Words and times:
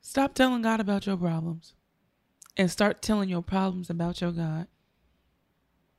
Stop 0.00 0.34
telling 0.34 0.62
God 0.62 0.80
about 0.80 1.06
your 1.06 1.16
problems 1.16 1.74
and 2.56 2.70
start 2.70 3.02
telling 3.02 3.28
your 3.28 3.42
problems 3.42 3.90
about 3.90 4.20
your 4.20 4.32
God. 4.32 4.66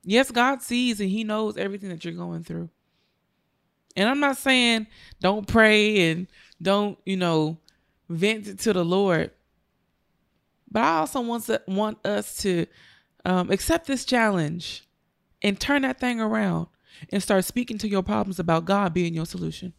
Yes, 0.03 0.31
God 0.31 0.61
sees 0.61 0.99
and 0.99 1.09
He 1.09 1.23
knows 1.23 1.57
everything 1.57 1.89
that 1.89 2.03
you're 2.03 2.13
going 2.13 2.43
through. 2.43 2.69
And 3.95 4.09
I'm 4.09 4.19
not 4.19 4.37
saying 4.37 4.87
don't 5.19 5.47
pray 5.47 6.09
and 6.09 6.27
don't, 6.61 6.97
you 7.05 7.17
know, 7.17 7.57
vent 8.09 8.47
it 8.47 8.59
to 8.59 8.73
the 8.73 8.85
Lord. 8.85 9.31
But 10.69 10.83
I 10.83 10.99
also 10.99 11.21
want, 11.21 11.45
to, 11.45 11.61
want 11.67 12.05
us 12.05 12.37
to 12.37 12.65
um, 13.25 13.51
accept 13.51 13.87
this 13.87 14.05
challenge 14.05 14.87
and 15.41 15.59
turn 15.59 15.81
that 15.81 15.99
thing 15.99 16.21
around 16.21 16.67
and 17.11 17.21
start 17.21 17.45
speaking 17.45 17.77
to 17.79 17.89
your 17.89 18.03
problems 18.03 18.39
about 18.39 18.65
God 18.65 18.93
being 18.93 19.13
your 19.13 19.25
solution. 19.25 19.73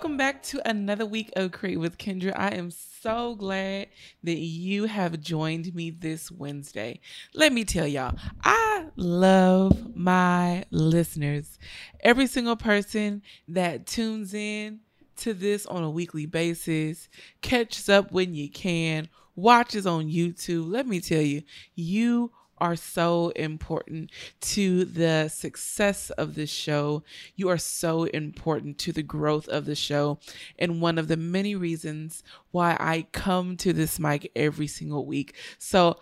Welcome 0.00 0.16
back 0.16 0.42
to 0.44 0.66
another 0.66 1.04
week 1.04 1.30
of 1.36 1.52
Create 1.52 1.78
with 1.78 1.98
Kendra. 1.98 2.32
I 2.34 2.54
am 2.54 2.70
so 2.70 3.34
glad 3.34 3.88
that 4.24 4.38
you 4.38 4.86
have 4.86 5.20
joined 5.20 5.74
me 5.74 5.90
this 5.90 6.30
Wednesday. 6.30 7.00
Let 7.34 7.52
me 7.52 7.66
tell 7.66 7.86
y'all, 7.86 8.16
I 8.42 8.86
love 8.96 9.94
my 9.94 10.64
listeners. 10.70 11.58
Every 12.00 12.26
single 12.26 12.56
person 12.56 13.20
that 13.48 13.86
tunes 13.86 14.32
in 14.32 14.80
to 15.18 15.34
this 15.34 15.66
on 15.66 15.82
a 15.82 15.90
weekly 15.90 16.24
basis, 16.24 17.10
catches 17.42 17.90
up 17.90 18.10
when 18.10 18.34
you 18.34 18.48
can, 18.48 19.06
watches 19.36 19.86
on 19.86 20.06
YouTube. 20.06 20.72
Let 20.72 20.86
me 20.86 21.00
tell 21.00 21.20
you, 21.20 21.42
you 21.74 22.32
are 22.60 22.76
so 22.76 23.30
important 23.30 24.10
to 24.40 24.84
the 24.84 25.28
success 25.28 26.10
of 26.10 26.34
this 26.34 26.50
show. 26.50 27.02
You 27.36 27.48
are 27.48 27.58
so 27.58 28.04
important 28.04 28.78
to 28.78 28.92
the 28.92 29.02
growth 29.02 29.48
of 29.48 29.64
the 29.64 29.74
show. 29.74 30.18
And 30.58 30.80
one 30.80 30.98
of 30.98 31.08
the 31.08 31.16
many 31.16 31.54
reasons 31.54 32.22
why 32.50 32.76
I 32.78 33.06
come 33.12 33.56
to 33.58 33.72
this 33.72 33.98
mic 33.98 34.30
every 34.34 34.66
single 34.66 35.06
week. 35.06 35.34
So, 35.58 35.98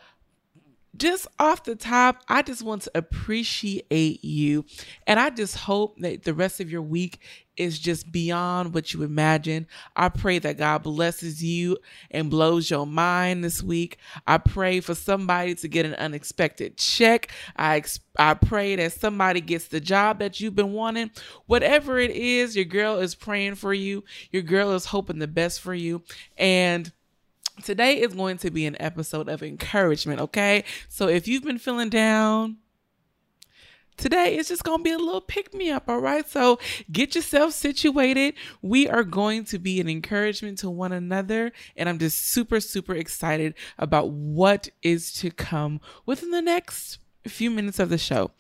just 0.98 1.27
off 1.38 1.64
the 1.64 1.77
top, 1.77 2.22
I 2.28 2.42
just 2.42 2.62
want 2.62 2.82
to 2.82 2.91
appreciate 2.94 4.24
you. 4.24 4.64
And 5.06 5.18
I 5.18 5.30
just 5.30 5.56
hope 5.56 5.98
that 6.00 6.24
the 6.24 6.34
rest 6.34 6.60
of 6.60 6.70
your 6.70 6.82
week 6.82 7.20
is 7.56 7.78
just 7.78 8.10
beyond 8.12 8.72
what 8.72 8.94
you 8.94 9.02
imagine. 9.02 9.66
I 9.96 10.08
pray 10.08 10.38
that 10.38 10.58
God 10.58 10.84
blesses 10.84 11.42
you 11.42 11.78
and 12.10 12.30
blows 12.30 12.70
your 12.70 12.86
mind 12.86 13.42
this 13.42 13.62
week. 13.62 13.98
I 14.26 14.38
pray 14.38 14.80
for 14.80 14.94
somebody 14.94 15.56
to 15.56 15.69
get 15.69 15.84
an 15.84 15.94
unexpected 15.94 16.76
check. 16.76 17.30
I 17.56 17.82
I 18.16 18.34
pray 18.34 18.76
that 18.76 18.92
somebody 18.92 19.41
gets 19.41 19.69
the 19.69 19.80
job 19.80 20.20
that 20.20 20.41
you've 20.41 20.54
been 20.54 20.72
wanting. 20.72 21.10
Whatever 21.46 21.98
it 21.98 22.12
is, 22.12 22.54
your 22.54 22.64
girl 22.64 22.98
is 22.98 23.14
praying 23.14 23.56
for 23.56 23.74
you. 23.74 24.04
Your 24.30 24.42
girl 24.42 24.72
is 24.72 24.86
hoping 24.86 25.19
the 25.19 25.26
best 25.26 25.60
for 25.60 25.74
you. 25.74 26.02
And 26.36 26.92
today 27.62 28.01
is 28.01 28.14
going 28.14 28.39
to 28.39 28.51
be 28.51 28.67
an 28.67 28.77
episode 28.81 29.28
of 29.28 29.42
encouragement, 29.42 30.20
okay? 30.20 30.64
So 30.89 31.09
if 31.09 31.28
you've 31.28 31.45
been 31.45 31.59
feeling 31.59 31.89
down, 31.89 32.59
today 33.97 34.37
it's 34.37 34.48
just 34.48 34.65
going 34.65 34.78
to 34.78 34.84
be 34.84 34.92
a 34.92 34.98
little 34.98 35.20
pick 35.20 35.53
me 35.53 35.70
up, 35.70 35.89
all 35.89 36.00
right? 36.00 36.28
So 36.28 36.59
get 36.91 37.15
yourself 37.15 37.53
situated. 37.53 38.34
We 38.62 38.89
are 38.89 39.05
going 39.05 39.45
to 39.47 39.59
be 39.59 39.81
an 39.81 39.89
encouragement 39.89 40.59
to 40.59 40.70
one 40.70 40.92
another, 40.92 41.53
and 41.77 41.89
I'm 41.89 41.98
just 41.98 42.28
super, 42.28 42.61
super 42.61 42.95
excited 42.95 43.55
about 43.78 44.11
what 44.11 44.69
is 44.83 45.12
to 45.15 45.31
come 45.31 45.81
within 46.06 46.31
the 46.31 46.43
next 46.43 46.99
few 47.27 47.50
minutes 47.50 47.78
of 47.78 47.91
the 47.91 47.99
show. 47.99 48.31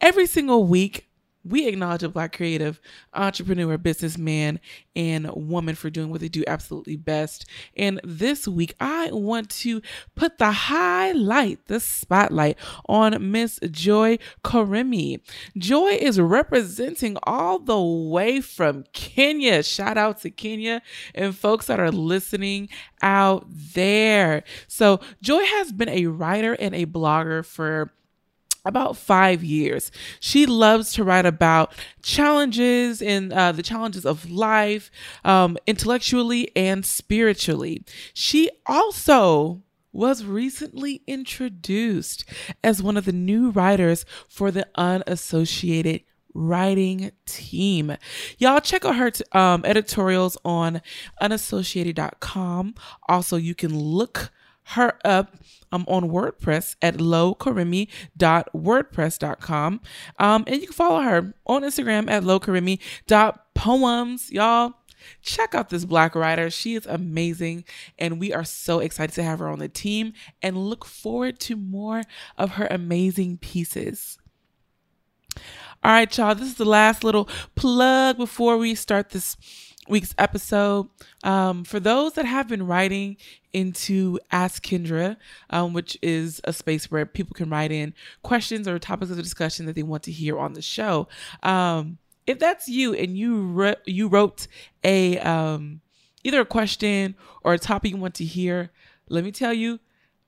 Every 0.00 0.26
single 0.26 0.64
week, 0.64 1.08
we 1.44 1.66
acknowledge 1.66 2.02
a 2.02 2.08
black 2.08 2.36
creative 2.36 2.80
entrepreneur, 3.14 3.76
businessman, 3.78 4.60
and 4.94 5.30
woman 5.34 5.74
for 5.74 5.90
doing 5.90 6.10
what 6.10 6.20
they 6.20 6.28
do 6.28 6.44
absolutely 6.46 6.96
best. 6.96 7.46
And 7.76 8.00
this 8.04 8.46
week, 8.46 8.74
I 8.80 9.10
want 9.12 9.50
to 9.50 9.82
put 10.14 10.38
the 10.38 10.52
highlight, 10.52 11.66
the 11.66 11.80
spotlight 11.80 12.58
on 12.86 13.30
Miss 13.30 13.58
Joy 13.70 14.18
Karimi. 14.44 15.20
Joy 15.56 15.90
is 15.92 16.20
representing 16.20 17.16
all 17.24 17.58
the 17.58 17.80
way 17.80 18.40
from 18.40 18.84
Kenya. 18.92 19.62
Shout 19.62 19.98
out 19.98 20.20
to 20.20 20.30
Kenya 20.30 20.82
and 21.14 21.36
folks 21.36 21.66
that 21.66 21.80
are 21.80 21.90
listening 21.90 22.68
out 23.00 23.46
there. 23.48 24.44
So, 24.68 25.00
Joy 25.20 25.44
has 25.44 25.72
been 25.72 25.88
a 25.88 26.06
writer 26.06 26.54
and 26.54 26.74
a 26.74 26.86
blogger 26.86 27.44
for 27.44 27.92
about 28.64 28.96
five 28.96 29.42
years. 29.42 29.90
She 30.20 30.46
loves 30.46 30.92
to 30.94 31.04
write 31.04 31.26
about 31.26 31.74
challenges 32.02 33.02
and 33.02 33.32
uh, 33.32 33.52
the 33.52 33.62
challenges 33.62 34.06
of 34.06 34.30
life, 34.30 34.90
um, 35.24 35.56
intellectually 35.66 36.50
and 36.54 36.86
spiritually. 36.86 37.84
She 38.14 38.50
also 38.66 39.62
was 39.92 40.24
recently 40.24 41.02
introduced 41.06 42.24
as 42.64 42.82
one 42.82 42.96
of 42.96 43.04
the 43.04 43.12
new 43.12 43.50
writers 43.50 44.06
for 44.28 44.50
the 44.50 44.66
unassociated 44.74 46.02
writing 46.34 47.12
team. 47.26 47.96
Y'all 48.38 48.60
check 48.60 48.84
out 48.84 48.96
her 48.96 49.10
t- 49.10 49.24
um, 49.32 49.64
editorials 49.66 50.38
on 50.44 50.80
unassociated.com. 51.20 52.74
Also, 53.08 53.36
you 53.36 53.54
can 53.54 53.78
look 53.78 54.30
her 54.64 54.98
up 55.04 55.36
um, 55.70 55.84
on 55.88 56.10
WordPress 56.10 56.76
at 56.80 56.96
lowkarimi.wordpress.com. 56.98 59.80
Um, 60.18 60.44
and 60.46 60.60
you 60.60 60.66
can 60.66 60.72
follow 60.72 61.00
her 61.00 61.34
on 61.46 61.62
Instagram 61.62 62.10
at 62.10 62.22
lowkarimi.poems. 62.22 64.30
Y'all, 64.30 64.74
check 65.20 65.54
out 65.54 65.68
this 65.70 65.84
black 65.84 66.14
writer. 66.14 66.50
She 66.50 66.74
is 66.74 66.86
amazing. 66.86 67.64
And 67.98 68.20
we 68.20 68.32
are 68.32 68.44
so 68.44 68.78
excited 68.78 69.14
to 69.14 69.22
have 69.22 69.40
her 69.40 69.48
on 69.48 69.58
the 69.58 69.68
team 69.68 70.12
and 70.40 70.56
look 70.56 70.84
forward 70.84 71.40
to 71.40 71.56
more 71.56 72.02
of 72.38 72.52
her 72.52 72.68
amazing 72.70 73.38
pieces. 73.38 74.18
All 75.84 75.90
right, 75.90 76.16
y'all, 76.16 76.34
this 76.34 76.46
is 76.46 76.54
the 76.54 76.64
last 76.64 77.02
little 77.02 77.28
plug 77.56 78.16
before 78.16 78.56
we 78.56 78.76
start 78.76 79.10
this 79.10 79.36
week's 79.88 80.14
episode. 80.18 80.88
Um, 81.24 81.64
for 81.64 81.80
those 81.80 82.12
that 82.14 82.24
have 82.24 82.48
been 82.48 82.66
writing 82.66 83.16
into 83.52 84.18
Ask 84.30 84.64
Kendra, 84.64 85.16
um, 85.50 85.72
which 85.72 85.98
is 86.02 86.40
a 86.44 86.52
space 86.52 86.90
where 86.90 87.04
people 87.04 87.34
can 87.34 87.50
write 87.50 87.72
in 87.72 87.94
questions 88.22 88.66
or 88.68 88.78
topics 88.78 89.10
of 89.10 89.18
discussion 89.18 89.66
that 89.66 89.74
they 89.74 89.82
want 89.82 90.02
to 90.04 90.12
hear 90.12 90.38
on 90.38 90.54
the 90.54 90.62
show. 90.62 91.08
Um, 91.42 91.98
if 92.26 92.38
that's 92.38 92.68
you 92.68 92.94
and 92.94 93.16
you 93.16 93.42
re- 93.42 93.76
you 93.84 94.08
wrote 94.08 94.46
a 94.84 95.18
um, 95.18 95.80
either 96.24 96.40
a 96.40 96.46
question 96.46 97.16
or 97.42 97.54
a 97.54 97.58
topic 97.58 97.90
you 97.90 97.96
want 97.96 98.14
to 98.14 98.24
hear, 98.24 98.70
let 99.08 99.24
me 99.24 99.32
tell 99.32 99.52
you, 99.52 99.80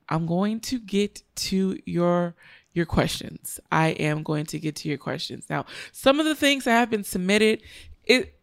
I'm 0.08 0.26
going 0.26 0.60
to 0.60 0.78
get 0.78 1.22
to 1.36 1.78
your 1.86 2.34
your 2.72 2.86
questions. 2.86 3.60
I 3.70 3.88
am 3.90 4.24
going 4.24 4.46
to 4.46 4.58
get 4.58 4.74
to 4.76 4.88
your 4.88 4.98
questions. 4.98 5.46
Now, 5.48 5.64
some 5.92 6.18
of 6.18 6.26
the 6.26 6.34
things 6.34 6.64
that 6.64 6.72
have 6.72 6.90
been 6.90 7.04
submitted, 7.04 7.62
it 8.02 8.34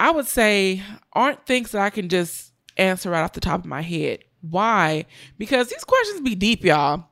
I 0.00 0.10
would 0.10 0.26
say 0.26 0.82
aren't 1.12 1.46
things 1.46 1.72
that 1.72 1.82
I 1.82 1.90
can 1.90 2.08
just 2.08 2.52
answer 2.76 3.10
right 3.10 3.22
off 3.22 3.34
the 3.34 3.40
top 3.40 3.60
of 3.60 3.66
my 3.66 3.82
head. 3.82 4.24
Why? 4.40 5.04
Because 5.38 5.68
these 5.68 5.84
questions 5.84 6.22
be 6.22 6.34
deep, 6.34 6.64
y'all 6.64 7.09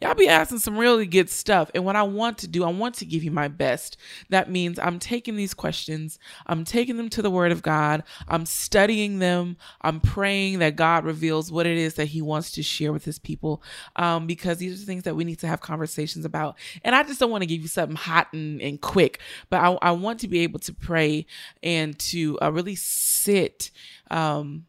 y'all 0.00 0.14
be 0.14 0.28
asking 0.28 0.58
some 0.58 0.78
really 0.78 1.06
good 1.06 1.28
stuff. 1.28 1.70
And 1.74 1.84
what 1.84 1.96
I 1.96 2.02
want 2.02 2.38
to 2.38 2.48
do, 2.48 2.64
I 2.64 2.70
want 2.70 2.94
to 2.96 3.04
give 3.04 3.24
you 3.24 3.30
my 3.30 3.48
best. 3.48 3.96
That 4.28 4.50
means 4.50 4.78
I'm 4.78 4.98
taking 4.98 5.36
these 5.36 5.54
questions, 5.54 6.18
I'm 6.46 6.64
taking 6.64 6.96
them 6.96 7.08
to 7.10 7.22
the 7.22 7.30
Word 7.30 7.52
of 7.52 7.62
God, 7.62 8.04
I'm 8.28 8.46
studying 8.46 9.18
them, 9.18 9.56
I'm 9.80 10.00
praying 10.00 10.60
that 10.60 10.76
God 10.76 11.04
reveals 11.04 11.50
what 11.50 11.66
it 11.66 11.76
is 11.76 11.94
that 11.94 12.06
He 12.06 12.22
wants 12.22 12.52
to 12.52 12.62
share 12.62 12.92
with 12.92 13.04
His 13.04 13.18
people. 13.18 13.62
Um, 13.96 14.26
because 14.26 14.58
these 14.58 14.80
are 14.80 14.86
things 14.86 15.04
that 15.04 15.16
we 15.16 15.24
need 15.24 15.40
to 15.40 15.46
have 15.46 15.60
conversations 15.60 16.24
about. 16.24 16.56
And 16.84 16.94
I 16.94 17.02
just 17.02 17.18
don't 17.18 17.30
want 17.30 17.42
to 17.42 17.46
give 17.46 17.62
you 17.62 17.68
something 17.68 17.96
hot 17.96 18.28
and, 18.32 18.60
and 18.60 18.80
quick, 18.80 19.20
but 19.50 19.60
I, 19.60 19.78
I 19.82 19.90
want 19.92 20.20
to 20.20 20.28
be 20.28 20.40
able 20.40 20.60
to 20.60 20.72
pray 20.72 21.26
and 21.62 21.98
to 21.98 22.38
uh, 22.40 22.52
really 22.52 22.76
sit 22.76 23.70
um, 24.10 24.66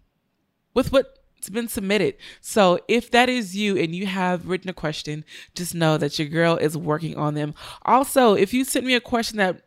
with 0.73 0.91
what 0.91 1.18
it's 1.39 1.49
been 1.49 1.69
submitted. 1.69 2.15
So 2.41 2.79
if 2.87 3.09
that 3.11 3.29
is 3.29 3.55
you 3.55 3.77
and 3.77 3.95
you 3.95 4.05
have 4.05 4.45
written 4.45 4.69
a 4.69 4.73
question, 4.73 5.23
just 5.55 5.73
know 5.73 5.97
that 5.97 6.19
your 6.19 6.27
girl 6.27 6.57
is 6.57 6.77
working 6.77 7.15
on 7.15 7.33
them. 7.33 7.53
Also, 7.83 8.33
if 8.33 8.53
you 8.53 8.65
sent 8.65 8.85
me 8.85 8.93
a 8.93 9.01
question 9.01 9.37
that 9.37 9.61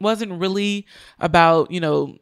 wasn't 0.00 0.32
really 0.32 0.84
about, 1.20 1.70
you 1.70 1.78
know, 1.78 2.18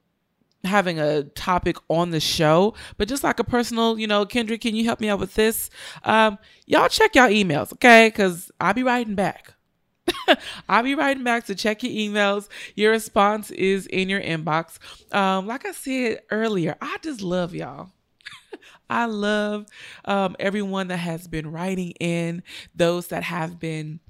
having 0.64 1.00
a 1.00 1.22
topic 1.22 1.76
on 1.88 2.10
the 2.10 2.20
show, 2.20 2.74
but 2.98 3.08
just 3.08 3.24
like 3.24 3.38
a 3.40 3.44
personal, 3.44 3.98
you 3.98 4.06
know, 4.06 4.26
Kendra, 4.26 4.60
can 4.60 4.76
you 4.76 4.84
help 4.84 5.00
me 5.00 5.08
out 5.08 5.18
with 5.18 5.34
this? 5.34 5.70
Um, 6.04 6.38
y'all 6.66 6.88
check 6.88 7.14
y'all 7.14 7.30
emails, 7.30 7.72
okay? 7.72 8.08
Because 8.08 8.50
I'll 8.60 8.74
be 8.74 8.82
writing 8.82 9.14
back. 9.14 9.54
I'll 10.68 10.82
be 10.82 10.94
writing 10.94 11.24
back 11.24 11.46
to 11.46 11.54
check 11.54 11.82
your 11.82 11.92
emails. 11.92 12.48
Your 12.74 12.90
response 12.90 13.50
is 13.50 13.86
in 13.86 14.10
your 14.10 14.20
inbox. 14.20 14.78
Um, 15.14 15.46
like 15.46 15.64
I 15.64 15.72
said 15.72 16.20
earlier, 16.30 16.76
I 16.82 16.98
just 17.00 17.22
love 17.22 17.54
y'all. 17.54 17.92
I 18.90 19.06
love 19.06 19.66
um, 20.04 20.36
everyone 20.38 20.88
that 20.88 20.98
has 20.98 21.26
been 21.28 21.50
writing 21.50 21.92
in, 21.92 22.42
those 22.74 23.06
that 23.08 23.22
have 23.22 23.58
been 23.58 24.00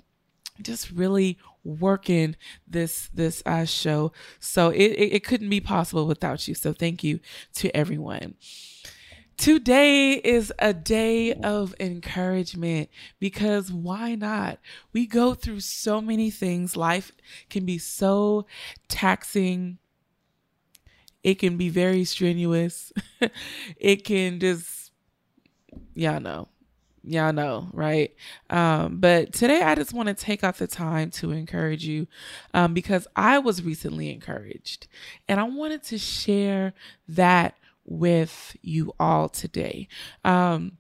just 0.63 0.91
really 0.91 1.39
working 1.65 2.37
this 2.67 3.09
this 3.15 3.43
uh, 3.47 3.65
show. 3.65 4.13
So 4.39 4.71
it, 4.71 4.79
it, 4.79 5.13
it 5.15 5.25
couldn't 5.25 5.51
be 5.51 5.61
possible 5.61 6.07
without 6.07 6.49
you. 6.49 6.55
So 6.55 6.73
thank 6.73 7.05
you 7.05 7.21
to 7.57 7.75
everyone. 7.77 8.35
Today 9.37 10.17
is 10.17 10.53
a 10.59 10.75
day 10.75 11.33
of 11.33 11.75
encouragement 11.81 12.91
because 13.19 13.73
why 13.73 14.15
not? 14.15 14.59
We 14.93 15.07
go 15.07 15.33
through 15.33 15.61
so 15.61 16.03
many 16.03 16.31
things. 16.31 16.77
Life 16.77 17.13
can 17.49 17.65
be 17.65 17.79
so 17.79 18.47
taxing. 18.89 19.79
It 21.23 21.35
can 21.39 21.57
be 21.57 21.69
very 21.69 22.05
strenuous. 22.05 22.93
it 23.77 24.05
can 24.05 24.41
just, 24.41 24.93
y'all 25.95 26.21
know, 26.21 26.49
y'all 27.03 27.33
know, 27.33 27.69
right? 27.73 28.15
Um, 28.49 28.99
but 28.99 29.33
today 29.33 29.63
I 29.63 29.75
just 29.75 29.93
want 29.93 30.09
to 30.09 30.15
take 30.15 30.43
out 30.43 30.59
the 30.59 30.67
time 30.67 31.11
to 31.13 31.31
encourage 31.33 31.85
you 31.85 32.07
um, 32.55 32.75
because 32.75 33.07
I 33.17 33.39
was 33.39 33.63
recently 33.63 34.11
encouraged 34.11 34.87
and 35.29 35.39
I 35.41 35.45
wanted 35.45 35.83
to 35.85 35.99
share 35.99 36.73
that 37.09 37.55
with 37.85 38.57
you 38.63 38.95
all 38.99 39.29
today. 39.29 39.89
Um, 40.25 40.79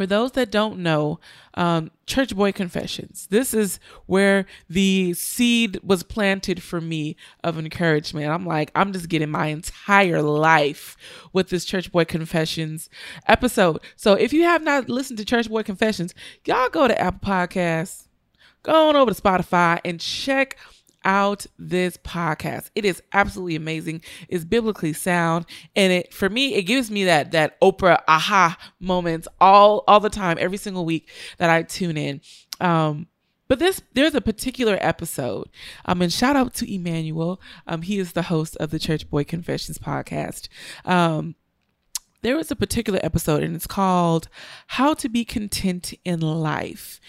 for 0.00 0.06
those 0.06 0.32
that 0.32 0.50
don't 0.50 0.78
know, 0.78 1.20
um, 1.52 1.90
Church 2.06 2.34
Boy 2.34 2.52
Confessions, 2.52 3.26
this 3.28 3.52
is 3.52 3.78
where 4.06 4.46
the 4.70 5.12
seed 5.12 5.78
was 5.82 6.02
planted 6.02 6.62
for 6.62 6.80
me 6.80 7.16
of 7.44 7.58
encouragement. 7.58 8.30
I'm 8.30 8.46
like, 8.46 8.70
I'm 8.74 8.94
just 8.94 9.10
getting 9.10 9.28
my 9.28 9.48
entire 9.48 10.22
life 10.22 10.96
with 11.34 11.50
this 11.50 11.66
Church 11.66 11.92
Boy 11.92 12.06
Confessions 12.06 12.88
episode. 13.28 13.80
So 13.94 14.14
if 14.14 14.32
you 14.32 14.44
have 14.44 14.62
not 14.62 14.88
listened 14.88 15.18
to 15.18 15.24
Church 15.26 15.50
Boy 15.50 15.64
Confessions, 15.64 16.14
y'all 16.46 16.70
go 16.70 16.88
to 16.88 16.98
Apple 16.98 17.28
Podcasts, 17.28 18.06
go 18.62 18.88
on 18.88 18.96
over 18.96 19.12
to 19.12 19.20
Spotify 19.20 19.80
and 19.84 20.00
check 20.00 20.56
out 21.04 21.46
this 21.58 21.96
podcast. 21.98 22.70
It 22.74 22.84
is 22.84 23.02
absolutely 23.12 23.56
amazing. 23.56 24.02
It's 24.28 24.44
biblically 24.44 24.92
sound 24.92 25.46
and 25.74 25.92
it 25.92 26.12
for 26.12 26.28
me 26.28 26.54
it 26.54 26.62
gives 26.62 26.90
me 26.90 27.04
that 27.04 27.32
that 27.32 27.60
Oprah 27.60 28.02
aha 28.08 28.56
moments 28.78 29.28
all 29.40 29.84
all 29.86 30.00
the 30.00 30.10
time 30.10 30.36
every 30.40 30.58
single 30.58 30.84
week 30.84 31.08
that 31.38 31.50
I 31.50 31.62
tune 31.62 31.96
in. 31.96 32.20
Um 32.60 33.06
but 33.48 33.58
this 33.58 33.82
there's 33.94 34.14
a 34.14 34.20
particular 34.20 34.78
episode. 34.80 35.48
Um 35.84 36.02
and 36.02 36.12
shout 36.12 36.36
out 36.36 36.54
to 36.54 36.72
Emmanuel. 36.72 37.40
Um 37.66 37.82
he 37.82 37.98
is 37.98 38.12
the 38.12 38.22
host 38.22 38.56
of 38.56 38.70
the 38.70 38.78
Church 38.78 39.08
Boy 39.08 39.24
Confessions 39.24 39.78
podcast. 39.78 40.48
Um 40.84 41.34
there 42.22 42.36
was 42.36 42.50
a 42.50 42.56
particular 42.56 43.00
episode 43.02 43.42
and 43.42 43.56
it's 43.56 43.66
called 43.66 44.28
How 44.66 44.94
to 44.94 45.08
Be 45.08 45.24
Content 45.24 45.94
in 46.04 46.20
Life. 46.20 47.00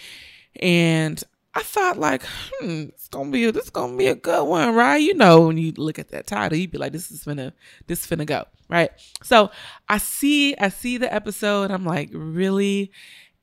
And 0.61 1.21
I 1.53 1.63
thought 1.63 1.97
like, 1.97 2.23
hmm, 2.23 2.83
it's 2.89 3.07
gonna 3.09 3.29
be 3.29 3.45
a, 3.45 3.51
this 3.51 3.69
gonna 3.69 3.97
be 3.97 4.07
a 4.07 4.15
good 4.15 4.45
one, 4.45 4.73
right? 4.73 4.97
You 4.97 5.13
know, 5.13 5.47
when 5.47 5.57
you 5.57 5.73
look 5.75 5.99
at 5.99 6.09
that 6.09 6.27
title, 6.27 6.57
you'd 6.57 6.71
be 6.71 6.77
like, 6.77 6.93
this 6.93 7.11
is 7.11 7.25
finna, 7.25 7.51
this 7.87 8.03
is 8.03 8.07
finna 8.07 8.25
go, 8.25 8.45
right? 8.69 8.91
So 9.23 9.51
I 9.89 9.97
see, 9.97 10.55
I 10.57 10.69
see 10.69 10.97
the 10.97 11.13
episode. 11.13 11.71
I'm 11.71 11.85
like 11.85 12.09
really 12.13 12.91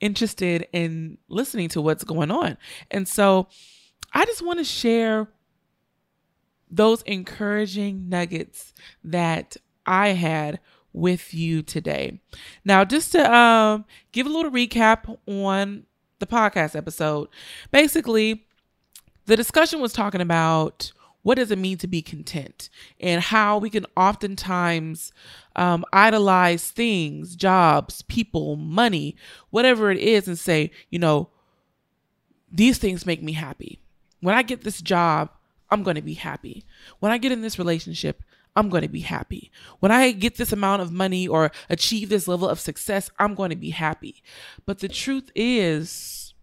interested 0.01 0.67
in 0.73 1.19
listening 1.29 1.69
to 1.71 1.83
what's 1.83 2.05
going 2.05 2.31
on, 2.31 2.57
and 2.91 3.07
so 3.07 3.49
I 4.13 4.25
just 4.25 4.43
want 4.43 4.59
to 4.59 4.65
share 4.65 5.29
those 6.71 7.03
encouraging 7.03 8.09
nuggets 8.09 8.73
that 9.05 9.57
I 9.87 10.09
had 10.09 10.61
with 10.93 11.33
you 11.35 11.63
today. 11.63 12.21
Now, 12.65 12.85
just 12.85 13.13
to 13.13 13.33
um, 13.33 13.85
give 14.13 14.27
a 14.27 14.31
little 14.31 14.51
recap 14.51 15.17
on 15.27 15.85
the 16.19 16.27
podcast 16.27 16.77
episode. 16.77 17.29
Basically, 17.71 18.45
the 19.27 19.37
discussion 19.37 19.81
was 19.81 19.93
talking 19.93 20.21
about 20.21 20.93
what 21.23 21.37
does 21.37 21.51
it 21.51 21.59
mean 21.59 21.77
to 21.79 21.87
be 21.87 22.01
content 22.01 22.71
and 23.01 23.21
how 23.21 23.59
we 23.59 23.69
can 23.69 23.85
oftentimes 23.97 25.13
um, 25.57 25.85
idolize 25.93 26.71
things, 26.71 27.37
jobs, 27.37 28.03
people, 28.03 28.57
money, 28.57 29.17
whatever 29.51 29.91
it 29.91 29.99
is, 29.99 30.29
and 30.29 30.39
say, 30.39 30.71
you 30.91 30.99
know, 30.99 31.29
these 32.51 32.79
things 32.79 33.05
make 33.05 33.23
me 33.23 33.33
happy. 33.33 33.81
When 34.21 34.35
I 34.35 34.43
get 34.43 34.63
this 34.63 34.81
job, 34.81 35.31
I'm 35.71 35.83
going 35.83 35.97
to 35.97 36.03
be 36.03 36.15
happy. 36.15 36.65
When 37.01 37.13
I 37.13 37.19
get 37.19 37.33
in 37.33 37.43
this 37.43 37.59
relationship, 37.59 38.23
I'm 38.59 38.71
going 38.71 38.83
to 38.83 38.89
be 38.89 39.03
happy. 39.03 39.53
When 39.79 39.93
I 39.93 40.11
get 40.11 40.35
this 40.35 40.53
amount 40.53 40.83
of 40.83 40.91
money 40.91 41.29
or 41.29 41.53
achieve 41.71 42.09
this 42.09 42.27
level 42.27 42.49
of 42.49 42.59
success, 42.59 43.09
I'm 43.17 43.37
going 43.37 43.51
to 43.51 43.57
be 43.57 43.71
happy. 43.71 44.21
But 44.67 44.81
the 44.81 44.89
truth 44.89 45.31
is, 45.37 46.35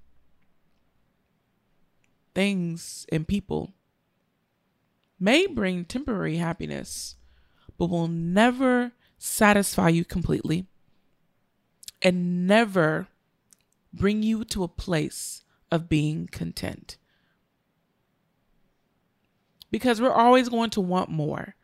things 2.34 3.06
and 3.12 3.28
people 3.28 3.74
may 5.20 5.46
bring 5.46 5.84
temporary 5.84 6.38
happiness, 6.38 7.18
but 7.78 7.90
will 7.90 8.08
never 8.08 8.94
satisfy 9.18 9.90
you 9.90 10.06
completely 10.06 10.68
and 12.02 12.48
never 12.48 13.10
bring 13.92 14.24
you 14.24 14.46
to 14.46 14.64
a 14.64 14.70
place 14.70 15.44
of 15.70 15.90
being 15.90 16.30
content. 16.32 16.96
Because 19.70 20.00
we're 20.00 20.14
always 20.14 20.48
going 20.48 20.70
to 20.70 20.80
want 20.80 21.10
more. 21.10 21.56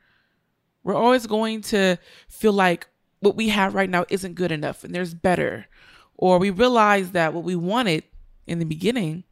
We're 0.83 0.95
always 0.95 1.27
going 1.27 1.61
to 1.61 1.97
feel 2.27 2.53
like 2.53 2.87
what 3.19 3.35
we 3.35 3.49
have 3.49 3.75
right 3.75 3.89
now 3.89 4.05
isn't 4.09 4.35
good 4.35 4.51
enough 4.51 4.83
and 4.83 4.93
there's 4.93 5.13
better. 5.13 5.67
Or 6.15 6.39
we 6.39 6.49
realize 6.49 7.11
that 7.11 7.33
what 7.33 7.43
we 7.43 7.55
wanted 7.55 8.03
in 8.47 8.59
the 8.59 8.65
beginning 8.65 9.23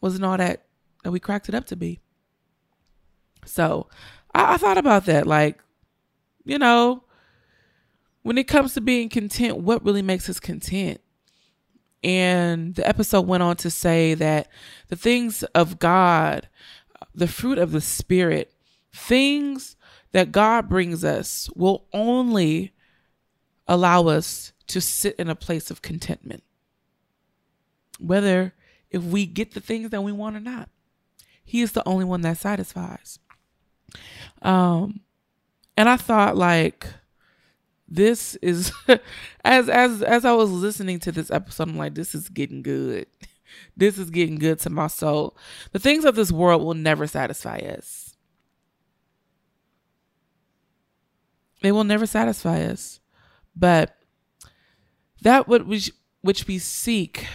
wasn't 0.00 0.24
all 0.24 0.36
that, 0.36 0.66
that 1.04 1.10
we 1.10 1.20
cracked 1.20 1.48
it 1.48 1.54
up 1.54 1.66
to 1.66 1.76
be. 1.76 2.00
So 3.44 3.88
I, 4.34 4.54
I 4.54 4.56
thought 4.56 4.78
about 4.78 5.06
that. 5.06 5.26
Like, 5.26 5.60
you 6.44 6.58
know, 6.58 7.04
when 8.22 8.38
it 8.38 8.48
comes 8.48 8.74
to 8.74 8.80
being 8.80 9.08
content, 9.08 9.58
what 9.58 9.84
really 9.84 10.02
makes 10.02 10.28
us 10.28 10.40
content? 10.40 11.00
And 12.02 12.74
the 12.74 12.88
episode 12.88 13.26
went 13.26 13.42
on 13.42 13.56
to 13.56 13.70
say 13.70 14.14
that 14.14 14.48
the 14.88 14.96
things 14.96 15.42
of 15.54 15.78
God, 15.78 16.48
the 17.14 17.28
fruit 17.28 17.58
of 17.58 17.72
the 17.72 17.80
Spirit, 17.80 18.52
things 18.94 19.76
that 20.12 20.32
God 20.32 20.68
brings 20.68 21.04
us 21.04 21.48
will 21.54 21.86
only 21.92 22.72
allow 23.66 24.08
us 24.08 24.52
to 24.66 24.80
sit 24.80 25.16
in 25.16 25.28
a 25.28 25.34
place 25.34 25.70
of 25.70 25.82
contentment. 25.82 26.42
Whether 27.98 28.54
if 28.90 29.02
we 29.02 29.26
get 29.26 29.52
the 29.52 29.60
things 29.60 29.90
that 29.90 30.02
we 30.02 30.12
want 30.12 30.36
or 30.36 30.40
not. 30.40 30.68
He 31.44 31.62
is 31.62 31.72
the 31.72 31.86
only 31.88 32.04
one 32.04 32.20
that 32.22 32.38
satisfies. 32.38 33.18
Um 34.42 35.00
and 35.76 35.88
I 35.88 35.96
thought 35.96 36.36
like 36.36 36.86
this 37.88 38.36
is 38.36 38.72
as 39.44 39.68
as 39.68 40.02
as 40.02 40.24
I 40.24 40.32
was 40.32 40.50
listening 40.50 40.98
to 41.00 41.12
this 41.12 41.30
episode, 41.30 41.68
I'm 41.68 41.76
like, 41.76 41.94
this 41.94 42.14
is 42.14 42.28
getting 42.28 42.62
good. 42.62 43.06
This 43.76 43.98
is 43.98 44.10
getting 44.10 44.36
good 44.36 44.60
to 44.60 44.70
my 44.70 44.86
soul. 44.86 45.36
The 45.72 45.80
things 45.80 46.04
of 46.04 46.14
this 46.14 46.30
world 46.30 46.62
will 46.62 46.74
never 46.74 47.08
satisfy 47.08 47.56
us. 47.56 48.09
They 51.62 51.72
will 51.72 51.84
never 51.84 52.06
satisfy 52.06 52.62
us. 52.62 53.00
But 53.54 53.96
that 55.22 55.48
which 55.48 55.92
which 56.22 56.46
we 56.46 56.58
seek 56.58 57.26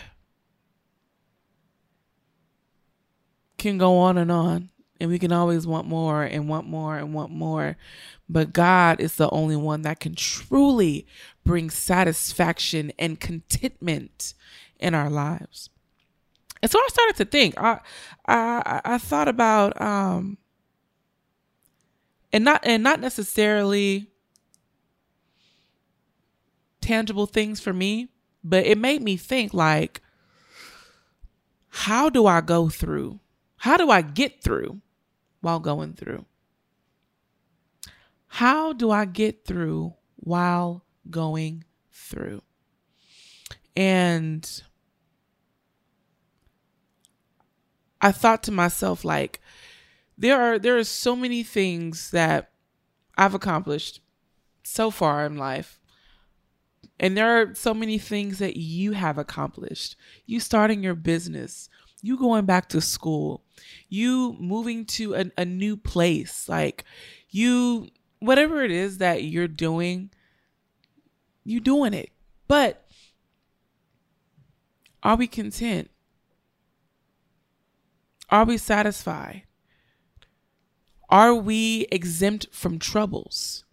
can 3.58 3.78
go 3.78 3.98
on 3.98 4.18
and 4.18 4.32
on. 4.32 4.70
And 5.02 5.10
we 5.10 5.20
can 5.20 5.34
always 5.34 5.68
want 5.68 5.88
more 5.88 6.24
and 6.24 6.48
want 6.48 6.68
more 6.68 6.98
and 6.98 7.14
want 7.14 7.32
more. 7.32 7.76
But 8.30 8.54
God 8.54 9.02
is 9.02 9.16
the 9.16 9.30
only 9.30 9.58
one 9.58 9.82
that 9.82 10.00
can 10.00 10.16
truly 10.16 11.06
bring 11.44 11.70
satisfaction 11.70 12.94
and 12.98 13.20
contentment 13.20 14.34
in 14.80 14.96
our 14.96 15.10
lives. 15.10 15.70
And 16.62 16.72
so 16.72 16.80
I 16.80 16.88
started 16.90 17.16
to 17.18 17.26
think. 17.26 17.60
I 17.60 17.80
I 18.26 18.82
I 18.86 18.98
thought 18.98 19.28
about 19.28 19.80
um 19.82 20.38
and 22.32 22.44
not 22.46 22.62
and 22.64 22.82
not 22.82 23.00
necessarily 23.00 24.10
tangible 26.86 27.26
things 27.26 27.60
for 27.60 27.74
me, 27.74 28.10
but 28.44 28.66
it 28.66 28.78
made 28.78 29.02
me 29.02 29.18
think 29.18 29.54
like, 29.54 30.02
how 31.70 32.10
do 32.10 32.28
I 32.28 32.42
go 32.42 32.70
through? 32.70 33.20
How 33.58 33.76
do 33.76 33.90
I 33.90 34.02
get 34.02 34.44
through 34.44 34.82
while 35.42 35.60
going 35.60 35.94
through? 35.94 36.26
How 38.28 38.72
do 38.72 38.92
I 38.92 39.06
get 39.06 39.46
through 39.46 39.96
while 40.16 40.86
going 41.10 41.64
through? 41.92 42.44
And 43.76 44.62
I 48.00 48.12
thought 48.12 48.44
to 48.44 48.52
myself 48.52 49.04
like 49.04 49.42
there 50.18 50.40
are 50.40 50.60
there 50.60 50.78
are 50.78 50.84
so 50.84 51.16
many 51.16 51.44
things 51.44 52.12
that 52.12 52.52
I've 53.18 53.34
accomplished 53.34 54.02
so 54.64 54.92
far 54.92 55.26
in 55.26 55.38
life. 55.38 55.80
And 57.00 57.18
there 57.18 57.42
are 57.42 57.54
so 57.56 57.74
many 57.74 57.98
things 57.98 58.40
that 58.40 58.58
you 58.58 58.94
have 58.94 59.18
accomplished. 59.18 59.96
You 60.26 60.40
starting 60.40 60.82
your 60.82 60.96
business, 60.96 61.70
you 62.02 62.18
going 62.18 62.46
back 62.46 62.70
to 62.70 62.80
school, 62.80 63.44
you 63.90 64.36
moving 64.40 64.86
to 64.86 65.16
a, 65.16 65.26
a 65.38 65.46
new 65.46 65.76
place, 65.76 66.48
like 66.48 66.86
you 67.30 67.90
whatever 68.20 68.64
it 68.64 68.72
is 68.72 69.00
that 69.00 69.24
you're 69.24 69.48
doing, 69.48 70.10
you 71.44 71.60
doing 71.60 71.94
it. 71.94 72.12
But 72.48 72.88
are 75.04 75.16
we 75.16 75.28
content? 75.28 75.92
Are 78.30 78.46
we 78.46 78.58
satisfied? 78.58 79.44
Are 81.10 81.36
we 81.36 81.88
exempt 81.92 82.48
from 82.52 82.80
troubles? 82.80 83.65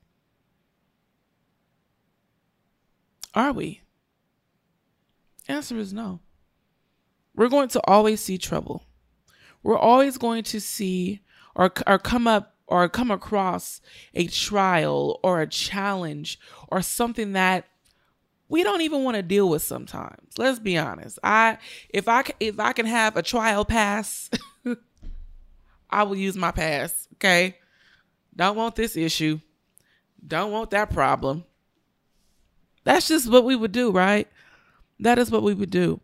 Are 3.35 3.53
we? 3.53 3.83
Answer 5.49 5.79
is 5.79 5.93
no. 5.93 6.21
We're 7.35 7.49
going 7.49 7.69
to 7.69 7.81
always 7.85 8.21
see 8.21 8.39
trouble. 8.39 8.85
We're 9.63 9.79
always 9.79 10.19
going 10.19 10.45
to 10.45 10.61
see 10.61 11.21
or, 11.55 11.73
or 11.87 11.99
come 11.99 12.27
up 12.27 12.57
or 12.67 12.89
come 12.89 13.11
across 13.11 13.81
a 14.15 14.27
trial 14.27 15.21
or 15.23 15.41
a 15.41 15.47
challenge 15.47 16.39
or 16.69 16.83
something 16.83 17.33
that 17.33 17.67
we 18.49 18.63
don't 18.63 18.83
even 18.83 19.05
want 19.05 19.17
to 19.17 19.23
deal 19.23 19.49
with 19.49 19.63
sometimes. 19.63 20.39
Let's 20.39 20.59
be 20.59 20.77
honest. 20.77 21.19
I 21.23 21.59
if 21.89 22.09
I 22.09 22.25
if 22.39 22.61
I 22.61 22.73
can 22.73 22.87
have 22.87 23.17
a 23.17 23.23
trial 23.23 23.65
pass, 23.65 24.31
I 25.91 26.03
will 26.03 26.17
use 26.17 26.37
my 26.37 26.51
pass, 26.51 27.09
okay? 27.15 27.57
Don't 28.35 28.57
want 28.57 28.77
this 28.77 28.97
issue. 28.97 29.41
Don't 30.27 30.53
want 30.53 30.71
that 30.71 30.91
problem. 30.91 31.45
That's 32.85 33.09
just 33.09 33.31
what 33.31 33.45
we 33.45 33.57
would 33.57 33.73
do, 33.73 33.91
right? 33.91 34.29
That 34.99 35.19
is 35.19 35.31
what 35.31 35.43
we 35.43 35.55
would 35.55 35.71
do. 35.71 36.01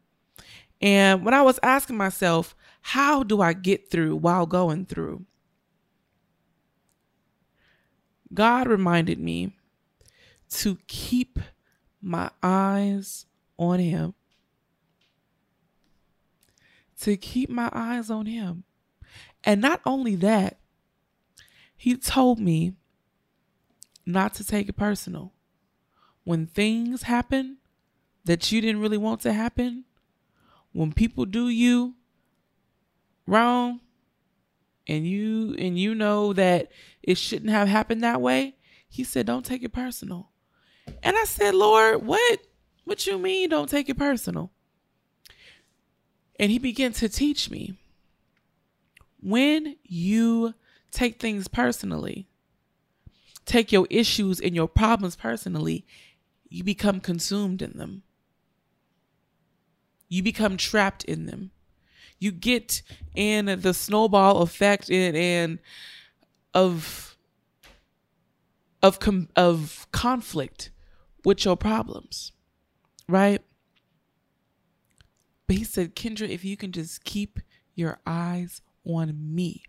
And 0.80 1.24
when 1.24 1.34
I 1.34 1.42
was 1.42 1.58
asking 1.62 1.96
myself, 1.96 2.54
how 2.80 3.22
do 3.22 3.40
I 3.40 3.52
get 3.52 3.90
through 3.90 4.16
while 4.16 4.46
going 4.46 4.86
through? 4.86 5.24
God 8.32 8.68
reminded 8.68 9.18
me 9.18 9.56
to 10.50 10.78
keep 10.86 11.38
my 12.00 12.30
eyes 12.42 13.26
on 13.58 13.78
Him. 13.78 14.14
To 17.00 17.16
keep 17.16 17.50
my 17.50 17.70
eyes 17.72 18.10
on 18.10 18.26
Him. 18.26 18.64
And 19.44 19.60
not 19.60 19.80
only 19.84 20.14
that, 20.16 20.58
He 21.76 21.96
told 21.96 22.38
me 22.38 22.74
not 24.06 24.34
to 24.34 24.44
take 24.44 24.68
it 24.68 24.76
personal 24.76 25.32
when 26.28 26.44
things 26.44 27.04
happen 27.04 27.56
that 28.26 28.52
you 28.52 28.60
didn't 28.60 28.82
really 28.82 28.98
want 28.98 29.18
to 29.18 29.32
happen, 29.32 29.86
when 30.72 30.92
people 30.92 31.24
do 31.24 31.48
you 31.48 31.94
wrong 33.26 33.80
and 34.86 35.06
you 35.06 35.54
and 35.58 35.78
you 35.78 35.94
know 35.94 36.34
that 36.34 36.70
it 37.02 37.16
shouldn't 37.16 37.50
have 37.50 37.66
happened 37.66 38.02
that 38.02 38.20
way, 38.20 38.54
he 38.90 39.04
said 39.04 39.24
don't 39.24 39.46
take 39.46 39.62
it 39.62 39.72
personal. 39.72 40.28
And 41.02 41.16
I 41.16 41.24
said, 41.24 41.54
"Lord, 41.54 42.04
what 42.04 42.40
what 42.84 43.06
you 43.06 43.18
mean 43.18 43.48
don't 43.48 43.70
take 43.70 43.88
it 43.88 43.96
personal?" 43.96 44.50
And 46.38 46.50
he 46.50 46.58
began 46.58 46.92
to 46.92 47.08
teach 47.08 47.50
me 47.50 47.72
when 49.22 49.76
you 49.82 50.52
take 50.90 51.20
things 51.20 51.48
personally, 51.48 52.28
take 53.46 53.72
your 53.72 53.86
issues 53.88 54.40
and 54.40 54.54
your 54.54 54.68
problems 54.68 55.16
personally, 55.16 55.86
you 56.48 56.64
become 56.64 57.00
consumed 57.00 57.62
in 57.62 57.76
them. 57.76 58.02
You 60.08 60.22
become 60.22 60.56
trapped 60.56 61.04
in 61.04 61.26
them. 61.26 61.50
You 62.18 62.32
get 62.32 62.82
in 63.14 63.60
the 63.60 63.74
snowball 63.74 64.42
effect 64.42 64.90
and, 64.90 65.16
and 65.16 65.58
of 66.54 67.16
of 68.82 68.98
com- 69.00 69.28
of 69.36 69.86
conflict 69.92 70.70
with 71.24 71.44
your 71.44 71.56
problems, 71.56 72.32
right? 73.08 73.42
But 75.46 75.56
he 75.56 75.64
said, 75.64 75.96
Kendra, 75.96 76.28
if 76.28 76.44
you 76.44 76.56
can 76.56 76.72
just 76.72 77.04
keep 77.04 77.40
your 77.74 77.98
eyes 78.06 78.60
on 78.84 79.34
me. 79.34 79.62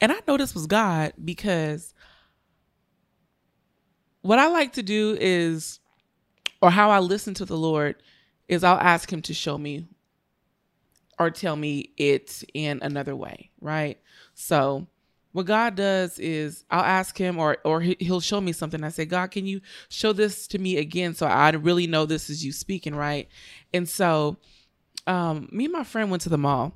And 0.00 0.12
I 0.12 0.20
know 0.28 0.36
this 0.36 0.54
was 0.54 0.66
God 0.66 1.14
because 1.22 1.94
what 4.26 4.38
I 4.38 4.48
like 4.48 4.74
to 4.74 4.82
do 4.82 5.16
is, 5.20 5.80
or 6.60 6.70
how 6.70 6.90
I 6.90 6.98
listen 6.98 7.34
to 7.34 7.44
the 7.44 7.56
Lord, 7.56 8.02
is 8.48 8.64
I'll 8.64 8.78
ask 8.78 9.12
Him 9.12 9.22
to 9.22 9.34
show 9.34 9.58
me 9.58 9.86
or 11.18 11.30
tell 11.30 11.56
me 11.56 11.90
it 11.96 12.44
in 12.54 12.78
another 12.82 13.16
way, 13.16 13.50
right? 13.60 13.98
So 14.34 14.86
what 15.32 15.46
God 15.46 15.74
does 15.74 16.18
is 16.18 16.64
I'll 16.70 16.82
ask 16.82 17.16
him 17.18 17.38
or 17.38 17.58
or 17.64 17.82
he'll 17.82 18.20
show 18.20 18.40
me 18.40 18.52
something. 18.52 18.82
I 18.82 18.88
say, 18.88 19.04
God, 19.04 19.30
can 19.30 19.46
you 19.46 19.60
show 19.88 20.12
this 20.12 20.46
to 20.48 20.58
me 20.58 20.78
again 20.78 21.14
so 21.14 21.26
I 21.26 21.50
really 21.50 21.86
know 21.86 22.06
this 22.06 22.30
is 22.30 22.44
you 22.44 22.52
speaking, 22.52 22.94
right? 22.94 23.28
And 23.72 23.88
so 23.88 24.38
um, 25.06 25.48
me 25.52 25.64
and 25.64 25.72
my 25.72 25.84
friend 25.84 26.10
went 26.10 26.22
to 26.22 26.28
the 26.28 26.38
mall 26.38 26.74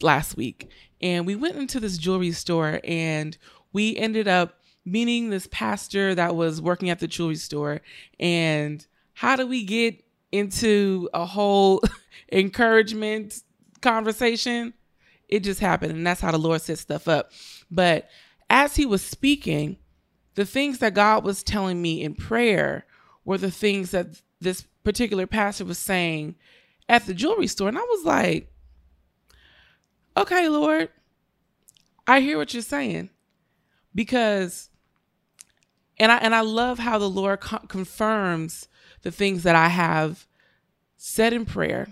last 0.00 0.36
week 0.36 0.70
and 1.00 1.26
we 1.26 1.34
went 1.34 1.56
into 1.56 1.80
this 1.80 1.98
jewelry 1.98 2.32
store 2.32 2.80
and 2.84 3.36
we 3.72 3.96
ended 3.96 4.28
up 4.28 4.60
meeting 4.90 5.30
this 5.30 5.48
pastor 5.50 6.14
that 6.14 6.36
was 6.36 6.60
working 6.60 6.90
at 6.90 7.00
the 7.00 7.06
jewelry 7.06 7.36
store. 7.36 7.80
And 8.18 8.84
how 9.14 9.36
do 9.36 9.46
we 9.46 9.64
get 9.64 10.04
into 10.32 11.08
a 11.14 11.26
whole 11.26 11.82
encouragement 12.32 13.42
conversation? 13.80 14.74
It 15.28 15.40
just 15.40 15.60
happened. 15.60 15.92
And 15.92 16.06
that's 16.06 16.20
how 16.20 16.32
the 16.32 16.38
Lord 16.38 16.62
set 16.62 16.78
stuff 16.78 17.08
up. 17.08 17.32
But 17.70 18.08
as 18.50 18.76
he 18.76 18.86
was 18.86 19.02
speaking, 19.02 19.76
the 20.34 20.44
things 20.44 20.78
that 20.78 20.94
God 20.94 21.24
was 21.24 21.42
telling 21.42 21.82
me 21.82 22.02
in 22.02 22.14
prayer 22.14 22.86
were 23.24 23.38
the 23.38 23.50
things 23.50 23.90
that 23.90 24.22
this 24.40 24.66
particular 24.84 25.26
pastor 25.26 25.64
was 25.64 25.78
saying 25.78 26.36
at 26.88 27.06
the 27.06 27.14
jewelry 27.14 27.46
store. 27.46 27.68
And 27.68 27.78
I 27.78 27.82
was 27.82 28.04
like, 28.04 28.50
okay, 30.16 30.48
Lord, 30.48 30.88
I 32.06 32.20
hear 32.20 32.38
what 32.38 32.54
you're 32.54 32.62
saying. 32.62 33.10
Because 33.94 34.70
and 36.00 36.12
I 36.12 36.18
and 36.18 36.34
I 36.34 36.40
love 36.40 36.78
how 36.78 36.98
the 36.98 37.10
Lord 37.10 37.40
co- 37.40 37.66
confirms 37.68 38.68
the 39.02 39.10
things 39.10 39.42
that 39.42 39.56
I 39.56 39.68
have 39.68 40.26
said 40.96 41.32
in 41.32 41.44
prayer 41.44 41.88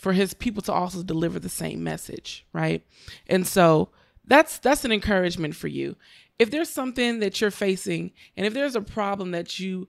for 0.00 0.12
his 0.12 0.34
people 0.34 0.62
to 0.62 0.72
also 0.72 1.02
deliver 1.02 1.38
the 1.38 1.48
same 1.48 1.82
message, 1.82 2.46
right? 2.52 2.84
And 3.26 3.46
so 3.46 3.90
that's 4.24 4.58
that's 4.58 4.84
an 4.84 4.92
encouragement 4.92 5.54
for 5.56 5.68
you. 5.68 5.96
If 6.38 6.50
there's 6.50 6.68
something 6.68 7.20
that 7.20 7.40
you're 7.40 7.50
facing 7.50 8.12
and 8.36 8.46
if 8.46 8.54
there's 8.54 8.76
a 8.76 8.82
problem 8.82 9.30
that 9.30 9.58
you 9.58 9.88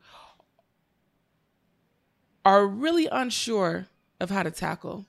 are 2.46 2.66
really 2.66 3.08
unsure 3.08 3.88
of 4.22 4.30
how 4.30 4.44
to 4.44 4.52
tackle, 4.52 5.06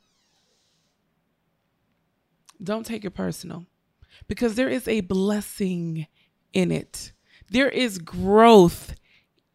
don't 2.63 2.85
take 2.85 3.05
it 3.05 3.11
personal 3.11 3.67
because 4.27 4.57
there 4.57 4.69
is 4.69 4.89
a 4.89 5.01
blessing 5.01 6.07
in 6.53 6.73
it. 6.73 7.13
There 7.51 7.69
is 7.69 7.99
growth 7.99 8.95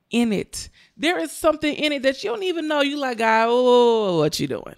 in 0.10 0.32
it. 0.32 0.70
There 0.98 1.20
is 1.20 1.32
something 1.32 1.74
in 1.74 1.92
it 1.92 2.04
that 2.04 2.24
you 2.24 2.30
don't 2.30 2.44
even 2.44 2.68
know. 2.68 2.82
You 2.82 2.98
like, 2.98 3.20
oh, 3.22 4.20
what 4.20 4.40
you 4.40 4.48
doing? 4.48 4.76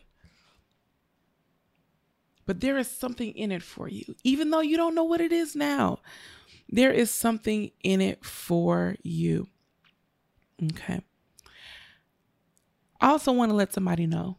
But 2.45 2.61
there 2.61 2.77
is 2.77 2.89
something 2.89 3.31
in 3.31 3.51
it 3.51 3.63
for 3.63 3.87
you, 3.87 4.15
even 4.23 4.51
though 4.51 4.61
you 4.61 4.77
don't 4.77 4.95
know 4.95 5.03
what 5.03 5.21
it 5.21 5.31
is 5.31 5.55
now. 5.55 5.99
There 6.69 6.91
is 6.91 7.11
something 7.11 7.71
in 7.83 8.01
it 8.01 8.23
for 8.23 8.95
you. 9.03 9.47
Okay. 10.63 11.01
I 13.01 13.09
also 13.09 13.31
want 13.31 13.51
to 13.51 13.55
let 13.55 13.73
somebody 13.73 14.07
know 14.07 14.37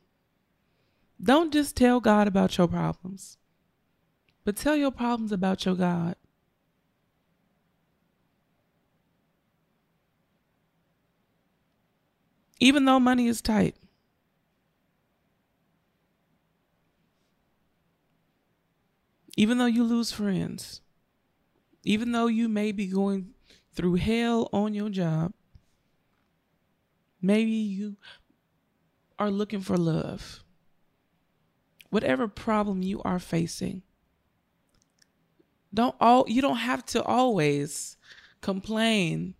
don't 1.22 1.52
just 1.52 1.76
tell 1.76 2.00
God 2.00 2.28
about 2.28 2.58
your 2.58 2.68
problems, 2.68 3.38
but 4.44 4.56
tell 4.56 4.76
your 4.76 4.90
problems 4.90 5.32
about 5.32 5.64
your 5.64 5.74
God. 5.74 6.16
Even 12.58 12.84
though 12.84 13.00
money 13.00 13.26
is 13.26 13.42
tight. 13.42 13.76
Even 19.36 19.58
though 19.58 19.66
you 19.66 19.84
lose 19.84 20.12
friends, 20.12 20.80
even 21.84 22.12
though 22.12 22.26
you 22.26 22.48
may 22.48 22.72
be 22.72 22.86
going 22.86 23.34
through 23.74 23.96
hell 23.96 24.48
on 24.52 24.72
your 24.72 24.88
job, 24.88 25.32
maybe 27.20 27.50
you 27.50 27.96
are 29.18 29.30
looking 29.30 29.60
for 29.60 29.76
love, 29.76 30.42
whatever 31.90 32.28
problem 32.28 32.82
you 32.82 33.02
are 33.02 33.18
facing, 33.18 33.82
don't 35.74 35.94
all 36.00 36.24
you 36.26 36.40
don't 36.40 36.56
have 36.56 36.86
to 36.86 37.02
always 37.02 37.98
complain 38.40 39.34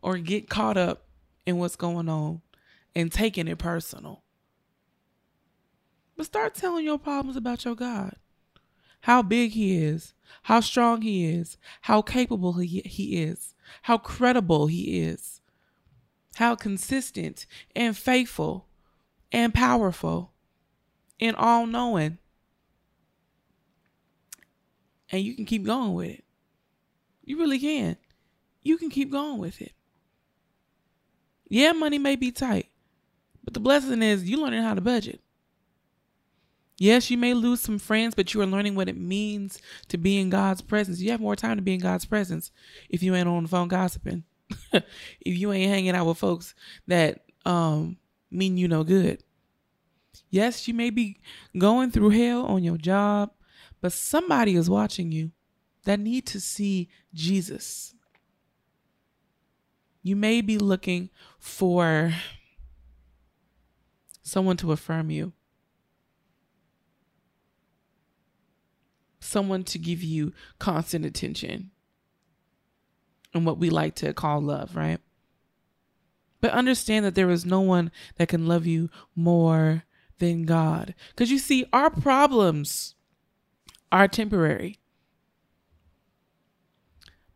or 0.00 0.16
get 0.16 0.48
caught 0.48 0.78
up 0.78 1.06
in 1.44 1.58
what's 1.58 1.76
going 1.76 2.08
on 2.08 2.40
and 2.94 3.10
taking 3.10 3.48
it 3.48 3.58
personal. 3.58 4.22
But 6.16 6.26
start 6.26 6.54
telling 6.54 6.84
your 6.84 6.98
problems 6.98 7.36
about 7.36 7.64
your 7.64 7.74
God. 7.74 8.16
How 9.02 9.20
big 9.20 9.52
he 9.52 9.76
is, 9.76 10.14
how 10.44 10.60
strong 10.60 11.02
he 11.02 11.26
is, 11.26 11.58
how 11.82 12.00
capable 12.00 12.54
he, 12.54 12.80
he 12.86 13.22
is, 13.22 13.54
how 13.82 13.98
credible 13.98 14.66
he 14.66 15.00
is, 15.00 15.40
how 16.36 16.54
consistent 16.54 17.46
and 17.76 17.96
faithful 17.96 18.66
and 19.30 19.52
powerful 19.52 20.32
and 21.20 21.36
all 21.36 21.66
knowing. 21.66 22.18
And 25.10 25.22
you 25.22 25.34
can 25.34 25.44
keep 25.44 25.64
going 25.64 25.92
with 25.92 26.10
it. 26.10 26.24
You 27.24 27.38
really 27.38 27.58
can. 27.58 27.96
You 28.62 28.78
can 28.78 28.90
keep 28.90 29.10
going 29.10 29.38
with 29.38 29.60
it. 29.60 29.72
Yeah, 31.48 31.72
money 31.72 31.98
may 31.98 32.16
be 32.16 32.32
tight, 32.32 32.63
but 33.44 33.54
the 33.54 33.60
blessing 33.60 34.02
is 34.02 34.28
you 34.28 34.40
learning 34.40 34.62
how 34.62 34.74
to 34.74 34.80
budget. 34.80 35.20
Yes, 36.78 37.10
you 37.10 37.16
may 37.16 37.34
lose 37.34 37.60
some 37.60 37.78
friends, 37.78 38.14
but 38.14 38.34
you 38.34 38.40
are 38.40 38.46
learning 38.46 38.74
what 38.74 38.88
it 38.88 38.96
means 38.96 39.60
to 39.88 39.96
be 39.96 40.18
in 40.18 40.28
God's 40.28 40.60
presence. 40.60 41.00
You 41.00 41.12
have 41.12 41.20
more 41.20 41.36
time 41.36 41.56
to 41.56 41.62
be 41.62 41.74
in 41.74 41.80
God's 41.80 42.04
presence 42.04 42.50
if 42.88 43.02
you 43.02 43.14
ain't 43.14 43.28
on 43.28 43.44
the 43.44 43.48
phone 43.48 43.68
gossiping. 43.68 44.24
if 44.72 44.84
you 45.22 45.52
ain't 45.52 45.70
hanging 45.70 45.94
out 45.94 46.06
with 46.06 46.18
folks 46.18 46.54
that 46.86 47.24
um 47.46 47.96
mean 48.30 48.56
you 48.56 48.66
no 48.66 48.82
good. 48.82 49.22
Yes, 50.30 50.66
you 50.66 50.74
may 50.74 50.90
be 50.90 51.20
going 51.56 51.90
through 51.90 52.10
hell 52.10 52.44
on 52.46 52.64
your 52.64 52.76
job, 52.76 53.30
but 53.80 53.92
somebody 53.92 54.56
is 54.56 54.68
watching 54.68 55.12
you 55.12 55.30
that 55.84 56.00
need 56.00 56.26
to 56.26 56.40
see 56.40 56.88
Jesus. 57.12 57.94
You 60.02 60.16
may 60.16 60.40
be 60.40 60.58
looking 60.58 61.10
for 61.38 62.12
someone 64.24 64.56
to 64.56 64.72
affirm 64.72 65.10
you. 65.10 65.32
Someone 69.20 69.62
to 69.64 69.78
give 69.78 70.02
you 70.02 70.32
constant 70.58 71.04
attention 71.06 71.70
and 73.32 73.46
what 73.46 73.58
we 73.58 73.70
like 73.70 73.94
to 73.96 74.12
call 74.12 74.40
love, 74.40 74.74
right? 74.74 74.98
But 76.40 76.52
understand 76.52 77.04
that 77.04 77.14
there 77.14 77.30
is 77.30 77.46
no 77.46 77.60
one 77.60 77.90
that 78.16 78.28
can 78.28 78.46
love 78.46 78.66
you 78.66 78.90
more 79.14 79.84
than 80.18 80.44
God. 80.44 80.94
Because 81.10 81.30
you 81.30 81.38
see, 81.38 81.64
our 81.72 81.90
problems 81.90 82.94
are 83.90 84.08
temporary, 84.08 84.78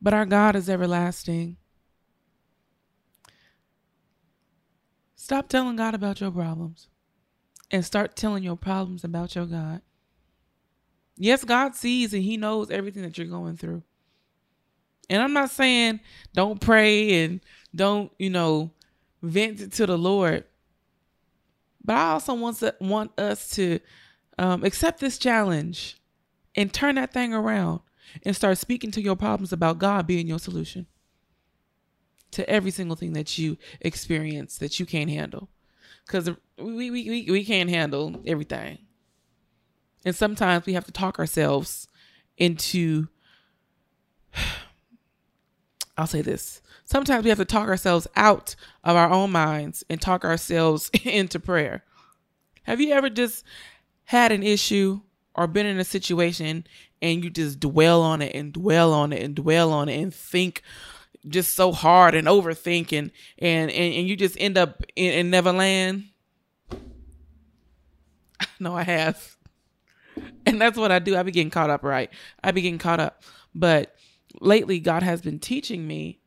but 0.01 0.13
our 0.13 0.27
God 0.27 0.57
is 0.57 0.69
everlasting. 0.69 1.57
Stop 5.29 5.51
telling 5.51 5.77
God 5.77 5.95
about 5.95 6.23
your 6.23 6.31
problems 6.31 6.89
and 7.71 7.85
start 7.85 8.17
telling 8.17 8.43
your 8.43 8.57
problems 8.57 9.05
about 9.05 9.35
your 9.35 9.45
God. 9.45 9.83
Yes, 11.19 11.45
God 11.45 11.75
sees 11.75 12.15
and 12.15 12.23
He 12.23 12.39
knows 12.39 12.71
everything 12.71 13.03
that 13.03 13.19
you're 13.19 13.27
going 13.27 13.59
through. 13.59 13.83
And 15.11 15.21
I'm 15.21 15.35
not 15.35 15.51
saying 15.51 16.01
don't 16.33 16.63
pray 16.63 17.25
and 17.25 17.41
don't, 17.75 18.11
you 18.19 18.31
know, 18.31 18.71
vent 19.21 19.61
it 19.61 19.73
to 19.73 19.85
the 19.85 19.99
Lord. 19.99 20.45
But 21.85 21.97
I 21.97 22.13
also 22.13 22.33
want, 22.33 22.57
to, 22.61 22.75
want 22.81 23.21
us 23.21 23.51
to 23.51 23.81
um, 24.39 24.65
accept 24.65 24.99
this 24.99 25.19
challenge 25.19 25.99
and 26.55 26.73
turn 26.73 26.95
that 26.95 27.13
thing 27.13 27.35
around 27.35 27.81
and 28.23 28.35
start 28.35 28.57
speaking 28.57 28.91
to 28.93 29.03
your 29.03 29.15
problems 29.15 29.53
about 29.53 29.79
God 29.79 30.07
being 30.07 30.27
your 30.27 30.39
solution 30.39 30.87
to 32.33 32.49
every 32.49 32.71
single 32.71 32.97
thing 32.97 33.13
that 33.15 33.39
you 33.39 33.57
experience 33.81 34.59
that 34.59 34.79
you 34.79 34.87
can't 34.87 35.11
handle. 35.11 35.49
Because 36.07 36.31
we, 36.59 36.91
we, 36.91 37.09
we, 37.09 37.27
we 37.31 37.45
can't 37.45 37.71
handle 37.71 38.23
everything. 38.27 38.79
And 40.05 40.15
sometimes 40.15 40.67
we 40.67 40.75
have 40.75 40.87
to 40.87 40.93
talk 40.93 41.19
ourselves 41.19 41.89
into 42.37 43.09
I'll 45.97 46.07
say 46.07 46.23
this. 46.23 46.63
Sometimes 46.85 47.25
we 47.25 47.31
have 47.31 47.39
to 47.39 47.45
talk 47.45 47.69
ourselves 47.69 48.07
out 48.15 48.55
of 48.85 48.97
our 48.97 49.11
own 49.11 49.33
minds 49.33 49.85
and 49.91 50.01
talk 50.01 50.25
ourselves 50.25 50.91
into 51.05 51.41
prayer. 51.41 51.85
Have 52.63 52.81
you 52.81 52.93
ever 52.93 53.11
just 53.11 53.45
had 54.05 54.31
an 54.31 54.43
issue 54.43 55.01
or 55.35 55.47
been 55.47 55.67
in 55.67 55.79
a 55.79 55.85
situation 55.85 56.67
and 57.03 57.25
you 57.25 57.31
just 57.31 57.61
dwell 57.61 58.03
on 58.03 58.23
it 58.23 58.35
and 58.35 58.53
dwell 58.53 58.93
on 58.93 59.13
it 59.13 59.23
and 59.23 59.35
dwell 59.35 59.73
on 59.73 59.89
it 59.89 60.01
and 60.01 60.15
think 60.15 60.63
just 61.29 61.55
so 61.55 61.73
hard 61.73 62.15
and 62.15 62.27
overthinking 62.27 63.11
and 63.39 63.71
and, 63.71 63.71
and, 63.71 64.09
you 64.09 64.17
just 64.17 64.37
end 64.39 64.57
up 64.59 64.83
in, 64.97 65.13
in 65.13 65.31
Neverland? 65.31 66.05
no, 68.61 68.75
I 68.77 68.83
have. 68.83 69.37
And 70.47 70.61
that's 70.61 70.79
what 70.79 70.91
I 70.91 70.99
do. 70.99 71.17
I 71.17 71.23
be 71.23 71.33
getting 71.33 71.51
caught 71.51 71.71
up, 71.71 71.83
right? 71.83 72.11
I 72.43 72.51
be 72.53 72.63
getting 72.63 72.79
caught 72.79 73.01
up. 73.01 73.23
But 73.55 73.95
lately 74.41 74.81
God 74.81 75.03
has 75.03 75.21
been 75.21 75.39
teaching 75.39 75.87
me 75.87 76.21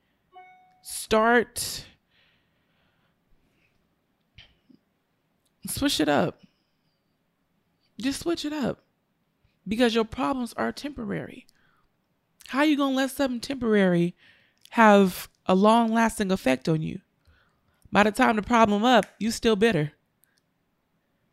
start 0.82 1.86
switch 5.68 6.00
it 6.00 6.10
up. 6.10 6.42
Just 8.00 8.22
switch 8.22 8.46
it 8.46 8.54
up. 8.54 8.84
Because 9.68 9.94
your 9.94 10.06
problems 10.06 10.54
are 10.54 10.72
temporary. 10.72 11.46
How 12.48 12.64
you 12.64 12.76
going 12.76 12.94
to 12.94 12.98
let 12.98 13.12
something 13.12 13.40
temporary 13.40 14.16
have 14.72 15.30
a 15.46 15.56
long 15.56 15.94
lasting 15.94 16.32
effect 16.32 16.68
on 16.68 16.82
you? 16.82 17.00
By 17.92 18.04
the 18.04 18.12
time 18.12 18.36
the 18.36 18.42
problem 18.42 18.84
up, 18.84 19.06
you 19.20 19.32
still 19.32 19.56
bitter. 19.56 19.94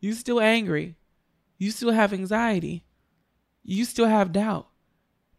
You 0.01 0.13
still 0.13 0.41
angry. 0.41 0.97
You 1.57 1.71
still 1.71 1.93
have 1.93 2.13
anxiety. 2.13 2.85
You 3.65 3.85
still 3.85 4.07
have 4.07 4.33
doubt 4.33 4.69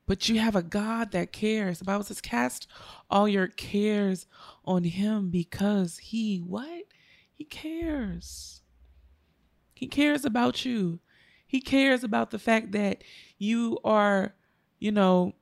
but 0.10 0.28
you 0.28 0.40
have 0.40 0.56
a 0.56 0.64
God 0.64 1.12
that 1.12 1.32
cares. 1.32 1.78
The 1.78 1.86
Bible 1.86 2.04
says, 2.04 2.20
cast 2.20 2.68
all 3.12 3.28
your 3.28 3.46
cares 3.46 4.26
on 4.66 4.84
him 4.84 5.30
because 5.30 6.00
he 6.00 6.40
what? 6.40 6.86
He 7.32 7.44
cares. 7.44 8.62
He 9.76 9.86
cares 9.86 10.26
about 10.26 10.66
you. 10.66 11.00
He 11.46 11.62
cares 11.62 12.04
about 12.04 12.32
the 12.32 12.40
fact 12.40 12.72
that 12.72 13.04
you 13.38 13.78
are, 13.84 14.34
you 14.80 14.92
know, 14.92 15.36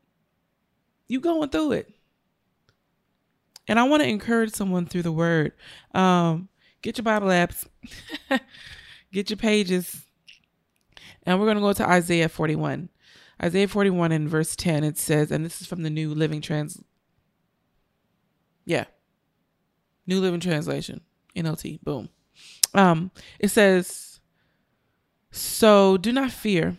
you 1.07 1.21
going 1.21 1.47
through 1.47 1.71
it. 1.71 1.93
And 3.67 3.79
I 3.79 3.83
want 3.83 4.03
to 4.03 4.09
encourage 4.09 4.53
someone 4.53 4.85
through 4.85 5.03
the 5.03 5.11
word. 5.11 5.53
Um, 5.93 6.49
get 6.81 6.97
your 6.97 7.03
Bible 7.03 7.27
apps, 7.27 7.67
get 9.11 9.29
your 9.29 9.37
pages, 9.37 10.05
and 11.23 11.39
we're 11.39 11.45
going 11.45 11.57
to 11.57 11.61
go 11.61 11.73
to 11.73 11.87
Isaiah 11.87 12.29
41. 12.29 12.89
Isaiah 13.43 13.67
41 13.67 14.11
in 14.11 14.27
verse 14.27 14.55
10, 14.55 14.83
it 14.83 14.97
says, 14.97 15.31
and 15.31 15.45
this 15.45 15.61
is 15.61 15.67
from 15.67 15.83
the 15.83 15.89
New 15.89 16.13
Living 16.13 16.41
Trans. 16.41 16.81
Yeah. 18.65 18.85
New 20.07 20.21
Living 20.21 20.39
Translation, 20.39 21.01
NLT, 21.35 21.83
boom. 21.83 22.09
Um, 22.73 23.11
it 23.39 23.49
says, 23.49 24.19
So 25.31 25.97
do 25.97 26.11
not 26.13 26.31
fear, 26.31 26.77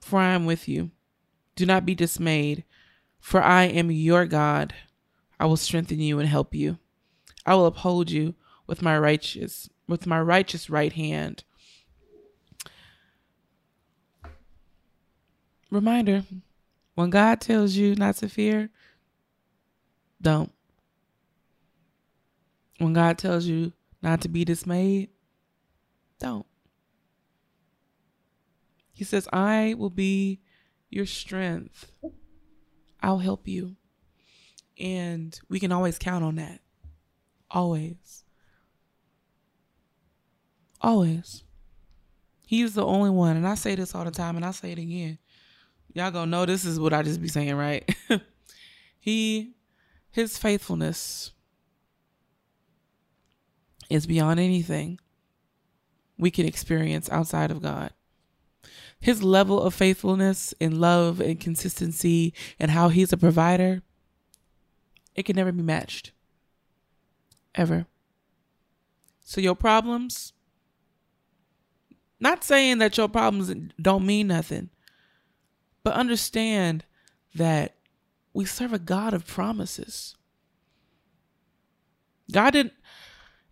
for 0.00 0.20
I 0.20 0.34
am 0.34 0.44
with 0.44 0.68
you. 0.68 0.90
Do 1.56 1.64
not 1.64 1.86
be 1.86 1.94
dismayed, 1.94 2.64
for 3.18 3.42
I 3.42 3.64
am 3.64 3.90
your 3.90 4.26
God. 4.26 4.74
I 5.38 5.46
will 5.46 5.56
strengthen 5.56 6.00
you 6.00 6.18
and 6.18 6.28
help 6.28 6.54
you. 6.54 6.78
I 7.44 7.54
will 7.54 7.66
uphold 7.66 8.10
you 8.10 8.34
with 8.66 8.82
my 8.82 8.98
righteous 8.98 9.68
with 9.88 10.06
my 10.06 10.20
righteous 10.20 10.68
right 10.68 10.92
hand. 10.92 11.44
Reminder 15.70 16.24
when 16.94 17.10
God 17.10 17.40
tells 17.40 17.76
you 17.76 17.94
not 17.94 18.16
to 18.16 18.28
fear, 18.28 18.70
don't. 20.20 20.52
When 22.78 22.92
God 22.92 23.18
tells 23.18 23.46
you 23.46 23.72
not 24.02 24.20
to 24.22 24.28
be 24.28 24.44
dismayed, 24.44 25.10
don't. 26.18 26.46
He 28.92 29.04
says, 29.04 29.28
I 29.32 29.74
will 29.76 29.90
be 29.90 30.40
your 30.88 31.06
strength. 31.06 31.92
I'll 33.02 33.18
help 33.18 33.46
you. 33.46 33.76
And 34.78 35.38
we 35.48 35.58
can 35.60 35.72
always 35.72 35.98
count 35.98 36.24
on 36.24 36.36
that. 36.36 36.60
Always. 37.50 38.24
Always. 40.80 41.44
He's 42.46 42.74
the 42.74 42.84
only 42.84 43.10
one. 43.10 43.36
And 43.36 43.46
I 43.46 43.54
say 43.54 43.74
this 43.74 43.94
all 43.94 44.04
the 44.04 44.10
time 44.10 44.36
and 44.36 44.44
I 44.44 44.50
say 44.50 44.72
it 44.72 44.78
again 44.78 45.18
y'all 45.96 46.10
gonna 46.10 46.30
know 46.30 46.44
this 46.44 46.66
is 46.66 46.78
what 46.78 46.92
I 46.92 47.02
just 47.02 47.22
be 47.22 47.28
saying, 47.28 47.54
right? 47.54 47.90
he, 49.00 49.54
his 50.10 50.36
faithfulness 50.36 51.32
is 53.88 54.06
beyond 54.06 54.38
anything 54.38 55.00
we 56.18 56.30
can 56.30 56.44
experience 56.44 57.10
outside 57.10 57.50
of 57.50 57.62
God. 57.62 57.92
his 58.98 59.22
level 59.22 59.62
of 59.62 59.74
faithfulness 59.74 60.54
and 60.60 60.80
love 60.80 61.20
and 61.20 61.38
consistency 61.38 62.34
and 62.58 62.70
how 62.70 62.88
he's 62.88 63.12
a 63.12 63.16
provider, 63.16 63.82
it 65.16 65.24
can 65.24 65.36
never 65.36 65.52
be 65.52 65.62
matched. 65.62 66.12
Ever. 67.54 67.86
So 69.20 69.40
your 69.40 69.56
problems, 69.56 70.34
not 72.20 72.44
saying 72.44 72.78
that 72.78 72.96
your 72.96 73.08
problems 73.08 73.52
don't 73.80 74.06
mean 74.06 74.28
nothing, 74.28 74.70
but 75.82 75.94
understand 75.94 76.84
that 77.34 77.74
we 78.32 78.44
serve 78.44 78.72
a 78.72 78.78
God 78.78 79.14
of 79.14 79.26
promises. 79.26 80.14
God 82.30 82.50
didn't, 82.50 82.74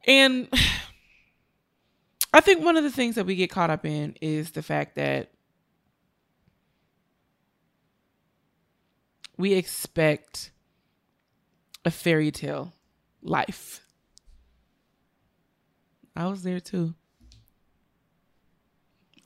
and 0.06 0.48
I 2.32 2.40
think 2.40 2.64
one 2.64 2.76
of 2.76 2.84
the 2.84 2.90
things 2.90 3.14
that 3.14 3.26
we 3.26 3.36
get 3.36 3.50
caught 3.50 3.70
up 3.70 3.86
in 3.86 4.14
is 4.20 4.50
the 4.50 4.62
fact 4.62 4.96
that 4.96 5.30
we 9.36 9.54
expect 9.54 10.50
a 11.84 11.90
fairy 11.90 12.30
tale 12.30 12.72
life. 13.22 13.80
I 16.16 16.26
was 16.26 16.42
there 16.42 16.60
too. 16.60 16.94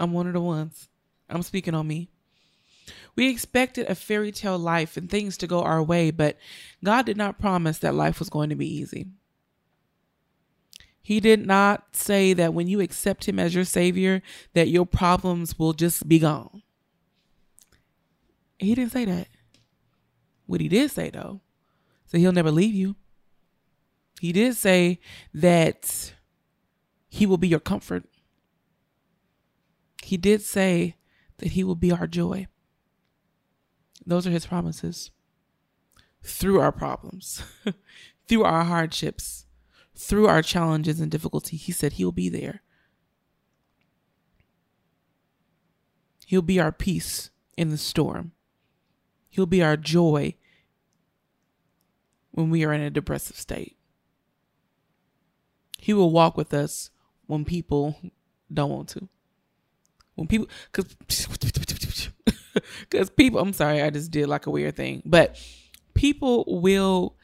I'm 0.00 0.12
one 0.12 0.26
of 0.26 0.32
the 0.32 0.40
ones. 0.40 0.88
I'm 1.28 1.42
speaking 1.42 1.74
on 1.74 1.86
me. 1.86 2.08
We 3.16 3.28
expected 3.28 3.88
a 3.88 3.94
fairy 3.94 4.30
tale 4.30 4.58
life 4.58 4.96
and 4.96 5.10
things 5.10 5.36
to 5.38 5.46
go 5.46 5.62
our 5.62 5.82
way, 5.82 6.10
but 6.10 6.38
God 6.84 7.04
did 7.04 7.16
not 7.16 7.40
promise 7.40 7.78
that 7.80 7.94
life 7.94 8.20
was 8.20 8.30
going 8.30 8.48
to 8.50 8.56
be 8.56 8.72
easy. 8.72 9.08
He 11.02 11.20
did 11.20 11.46
not 11.46 11.96
say 11.96 12.32
that 12.34 12.54
when 12.54 12.68
you 12.68 12.80
accept 12.80 13.26
him 13.26 13.38
as 13.38 13.54
your 13.54 13.64
savior 13.64 14.22
that 14.52 14.68
your 14.68 14.86
problems 14.86 15.58
will 15.58 15.72
just 15.72 16.06
be 16.06 16.18
gone. 16.18 16.62
He 18.58 18.74
didn't 18.74 18.92
say 18.92 19.04
that. 19.06 19.28
What 20.46 20.60
he 20.60 20.68
did 20.68 20.90
say 20.90 21.10
though, 21.10 21.40
so 22.08 22.18
he'll 22.18 22.32
never 22.32 22.50
leave 22.50 22.74
you. 22.74 22.96
He 24.20 24.32
did 24.32 24.56
say 24.56 24.98
that 25.32 26.14
he 27.08 27.26
will 27.26 27.36
be 27.36 27.48
your 27.48 27.60
comfort. 27.60 28.04
He 30.02 30.16
did 30.16 30.42
say 30.42 30.96
that 31.36 31.52
he 31.52 31.62
will 31.62 31.76
be 31.76 31.92
our 31.92 32.06
joy. 32.06 32.48
Those 34.04 34.26
are 34.26 34.30
his 34.30 34.46
promises. 34.46 35.10
Through 36.22 36.60
our 36.60 36.72
problems, 36.72 37.42
through 38.26 38.42
our 38.42 38.64
hardships, 38.64 39.46
through 39.94 40.26
our 40.26 40.42
challenges 40.42 41.00
and 41.00 41.10
difficulty, 41.10 41.56
he 41.56 41.72
said 41.72 41.94
he'll 41.94 42.10
be 42.10 42.28
there. 42.28 42.62
He'll 46.26 46.42
be 46.42 46.58
our 46.58 46.72
peace 46.72 47.30
in 47.56 47.70
the 47.70 47.78
storm. 47.78 48.32
He'll 49.28 49.46
be 49.46 49.62
our 49.62 49.76
joy 49.76 50.34
when 52.38 52.50
we 52.50 52.64
are 52.64 52.72
in 52.72 52.80
a 52.80 52.88
depressive 52.88 53.34
state. 53.34 53.76
He 55.76 55.92
will 55.92 56.12
walk 56.12 56.36
with 56.36 56.54
us 56.54 56.90
when 57.26 57.44
people 57.44 57.98
don't 58.52 58.70
want 58.70 58.90
to. 58.90 59.08
When 60.14 60.28
people, 60.28 60.48
because 60.70 60.94
because 62.80 63.10
people, 63.16 63.40
I'm 63.40 63.52
sorry, 63.52 63.82
I 63.82 63.90
just 63.90 64.12
did 64.12 64.28
like 64.28 64.46
a 64.46 64.50
weird 64.50 64.76
thing, 64.76 65.02
but 65.04 65.36
people 65.94 66.44
will 66.46 67.16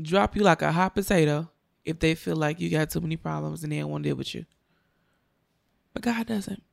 drop 0.00 0.34
you 0.34 0.42
like 0.42 0.62
a 0.62 0.72
hot 0.72 0.96
potato 0.96 1.48
if 1.84 2.00
they 2.00 2.16
feel 2.16 2.34
like 2.34 2.58
you 2.58 2.68
got 2.68 2.90
too 2.90 3.00
many 3.00 3.16
problems 3.16 3.62
and 3.62 3.70
they 3.70 3.78
don't 3.78 3.90
want 3.90 4.02
to 4.02 4.08
deal 4.08 4.16
with 4.16 4.34
you. 4.34 4.44
But 5.94 6.02
God 6.02 6.26
doesn't. 6.26 6.64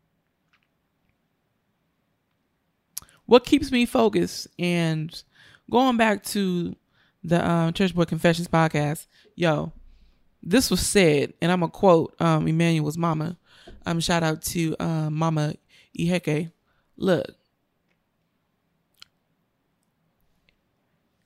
What 3.27 3.45
keeps 3.45 3.71
me 3.71 3.85
focused 3.85 4.47
and 4.57 5.23
going 5.69 5.97
back 5.97 6.23
to 6.23 6.75
the 7.23 7.47
um, 7.47 7.73
Church 7.73 7.93
Boy 7.93 8.05
Confessions 8.05 8.47
podcast, 8.47 9.07
yo, 9.35 9.71
this 10.41 10.71
was 10.71 10.79
said, 10.85 11.33
and 11.41 11.51
I'm 11.51 11.59
gonna 11.59 11.71
quote 11.71 12.15
um, 12.19 12.47
Emmanuel's 12.47 12.97
mama. 12.97 13.37
Um, 13.85 13.99
shout 13.99 14.23
out 14.23 14.41
to 14.43 14.75
um, 14.79 15.15
Mama 15.15 15.53
Iheke. 15.97 16.51
Look, 16.97 17.27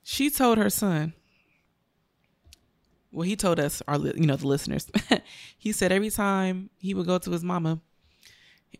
she 0.02 0.30
told 0.30 0.58
her 0.58 0.70
son, 0.70 1.14
well, 3.12 3.22
he 3.22 3.36
told 3.36 3.60
us, 3.60 3.80
our 3.86 3.98
you 3.98 4.26
know, 4.26 4.36
the 4.36 4.46
listeners. 4.46 4.90
he 5.58 5.72
said 5.72 5.92
every 5.92 6.10
time 6.10 6.70
he 6.78 6.94
would 6.94 7.06
go 7.06 7.18
to 7.18 7.30
his 7.30 7.44
mama 7.44 7.80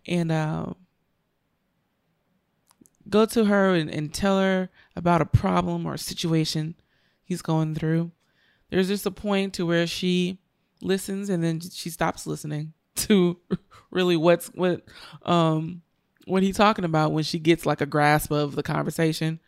and 0.06 0.32
uh, 0.32 0.66
go 3.08 3.26
to 3.26 3.44
her 3.46 3.74
and, 3.74 3.90
and 3.90 4.12
tell 4.12 4.38
her 4.38 4.70
about 4.96 5.20
a 5.20 5.26
problem 5.26 5.86
or 5.86 5.94
a 5.94 5.98
situation 5.98 6.74
he's 7.24 7.42
going 7.42 7.74
through. 7.74 8.10
There's 8.70 8.88
just 8.88 9.06
a 9.06 9.10
point 9.10 9.54
to 9.54 9.66
where 9.66 9.86
she 9.86 10.38
listens 10.80 11.28
and 11.28 11.42
then 11.42 11.60
she 11.60 11.90
stops 11.90 12.26
listening 12.26 12.72
to 12.94 13.38
really 13.90 14.16
what's 14.16 14.48
what 14.48 14.82
um 15.22 15.82
what 16.26 16.42
he's 16.42 16.56
talking 16.56 16.84
about 16.84 17.12
when 17.12 17.24
she 17.24 17.38
gets 17.38 17.66
like 17.66 17.80
a 17.80 17.86
grasp 17.86 18.30
of 18.30 18.54
the 18.54 18.62
conversation 18.62 19.40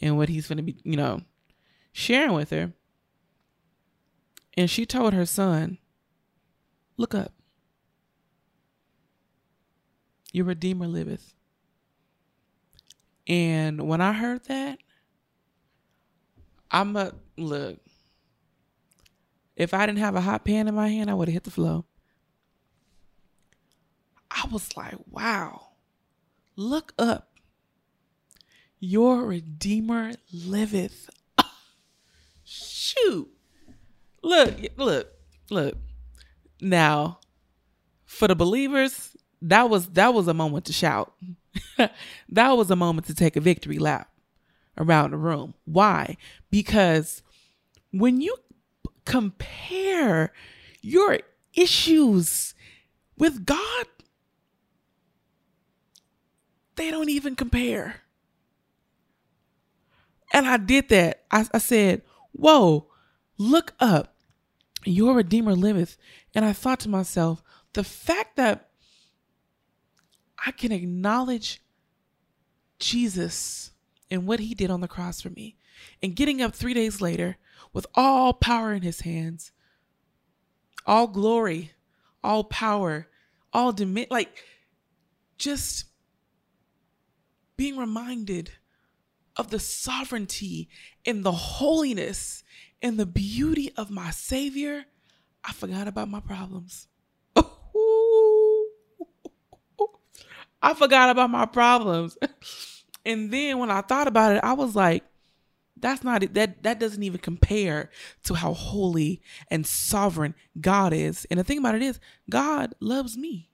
and 0.00 0.16
what 0.16 0.28
he's 0.28 0.46
going 0.46 0.58
to 0.58 0.62
be, 0.62 0.76
you 0.84 0.96
know, 0.96 1.22
sharing 1.92 2.32
with 2.32 2.50
her. 2.50 2.72
And 4.56 4.68
she 4.68 4.84
told 4.86 5.14
her 5.14 5.26
son, 5.26 5.78
Look 6.96 7.14
up. 7.14 7.32
Your 10.32 10.46
Redeemer 10.46 10.86
liveth. 10.86 11.34
And 13.28 13.86
when 13.86 14.00
I 14.00 14.12
heard 14.14 14.44
that, 14.44 14.78
I'm 16.70 16.96
a 16.96 17.12
look. 17.36 17.78
If 19.54 19.74
I 19.74 19.86
didn't 19.86 19.98
have 19.98 20.14
a 20.14 20.20
hot 20.20 20.44
pan 20.44 20.68
in 20.68 20.74
my 20.74 20.88
hand, 20.88 21.10
I 21.10 21.14
would 21.14 21.28
have 21.28 21.34
hit 21.34 21.44
the 21.44 21.50
floor. 21.50 21.84
I 24.30 24.46
was 24.50 24.76
like, 24.76 24.94
wow, 25.10 25.68
look 26.56 26.92
up. 26.98 27.32
Your 28.80 29.24
Redeemer 29.24 30.12
liveth. 30.32 31.10
Shoot. 32.44 33.28
Look, 34.22 34.54
look, 34.76 35.08
look. 35.50 35.76
Now, 36.60 37.18
for 38.04 38.28
the 38.28 38.36
believers, 38.36 39.16
that 39.42 39.68
was 39.68 39.88
that 39.90 40.14
was 40.14 40.28
a 40.28 40.34
moment 40.34 40.66
to 40.66 40.72
shout. 40.72 41.14
that 42.28 42.50
was 42.52 42.70
a 42.70 42.76
moment 42.76 43.06
to 43.06 43.14
take 43.14 43.36
a 43.36 43.40
victory 43.40 43.78
lap 43.78 44.10
around 44.76 45.10
the 45.10 45.16
room. 45.16 45.54
Why? 45.64 46.16
Because 46.50 47.22
when 47.92 48.20
you 48.20 48.36
compare 49.04 50.32
your 50.80 51.20
issues 51.54 52.54
with 53.16 53.44
God, 53.44 53.86
they 56.76 56.90
don't 56.90 57.10
even 57.10 57.34
compare. 57.34 58.02
And 60.32 60.46
I 60.46 60.58
did 60.58 60.88
that. 60.90 61.24
I, 61.30 61.46
I 61.52 61.58
said, 61.58 62.02
Whoa, 62.32 62.88
Look 63.38 63.74
up. 63.78 64.16
Your 64.84 65.14
Redeemer 65.14 65.54
liveth. 65.54 65.96
And 66.34 66.44
I 66.44 66.52
thought 66.52 66.80
to 66.80 66.88
myself, 66.88 67.42
the 67.72 67.84
fact 67.84 68.36
that 68.36 68.67
I 70.44 70.52
can 70.52 70.72
acknowledge 70.72 71.60
Jesus 72.78 73.72
and 74.10 74.26
what 74.26 74.40
he 74.40 74.54
did 74.54 74.70
on 74.70 74.80
the 74.80 74.88
cross 74.88 75.20
for 75.20 75.30
me, 75.30 75.56
and 76.02 76.16
getting 76.16 76.40
up 76.40 76.54
three 76.54 76.74
days 76.74 77.00
later 77.00 77.36
with 77.72 77.86
all 77.94 78.32
power 78.32 78.72
in 78.72 78.82
his 78.82 79.00
hands, 79.00 79.52
all 80.86 81.06
glory, 81.06 81.72
all 82.24 82.44
power, 82.44 83.08
all 83.52 83.72
dominion, 83.72 84.08
like 84.10 84.44
just 85.36 85.84
being 87.56 87.76
reminded 87.76 88.50
of 89.36 89.50
the 89.50 89.60
sovereignty 89.60 90.68
and 91.04 91.24
the 91.24 91.32
holiness 91.32 92.42
and 92.82 92.98
the 92.98 93.06
beauty 93.06 93.72
of 93.76 93.90
my 93.90 94.10
Savior, 94.10 94.84
I 95.44 95.52
forgot 95.52 95.88
about 95.88 96.08
my 96.08 96.20
problems. 96.20 96.87
I 100.62 100.74
forgot 100.74 101.10
about 101.10 101.30
my 101.30 101.46
problems. 101.46 102.16
and 103.04 103.30
then 103.30 103.58
when 103.58 103.70
I 103.70 103.80
thought 103.80 104.08
about 104.08 104.36
it, 104.36 104.44
I 104.44 104.52
was 104.54 104.74
like, 104.74 105.04
that's 105.80 106.02
not 106.02 106.22
it. 106.22 106.34
That 106.34 106.62
that 106.64 106.80
doesn't 106.80 107.02
even 107.02 107.20
compare 107.20 107.90
to 108.24 108.34
how 108.34 108.52
holy 108.52 109.22
and 109.50 109.66
sovereign 109.66 110.34
God 110.60 110.92
is. 110.92 111.26
And 111.30 111.38
the 111.38 111.44
thing 111.44 111.58
about 111.58 111.76
it 111.76 111.82
is, 111.82 112.00
God 112.28 112.74
loves 112.80 113.16
me. 113.16 113.48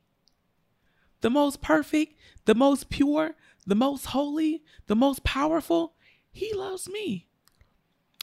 The 1.21 1.31
most 1.31 1.61
perfect, 1.61 2.15
the 2.45 2.55
most 2.55 2.89
pure, 2.89 3.35
the 3.67 3.75
most 3.75 4.07
holy, 4.07 4.63
the 4.87 4.97
most 4.97 5.25
powerful, 5.25 5.95
he 6.31 6.53
loves 6.53 6.89
me. 6.89 7.29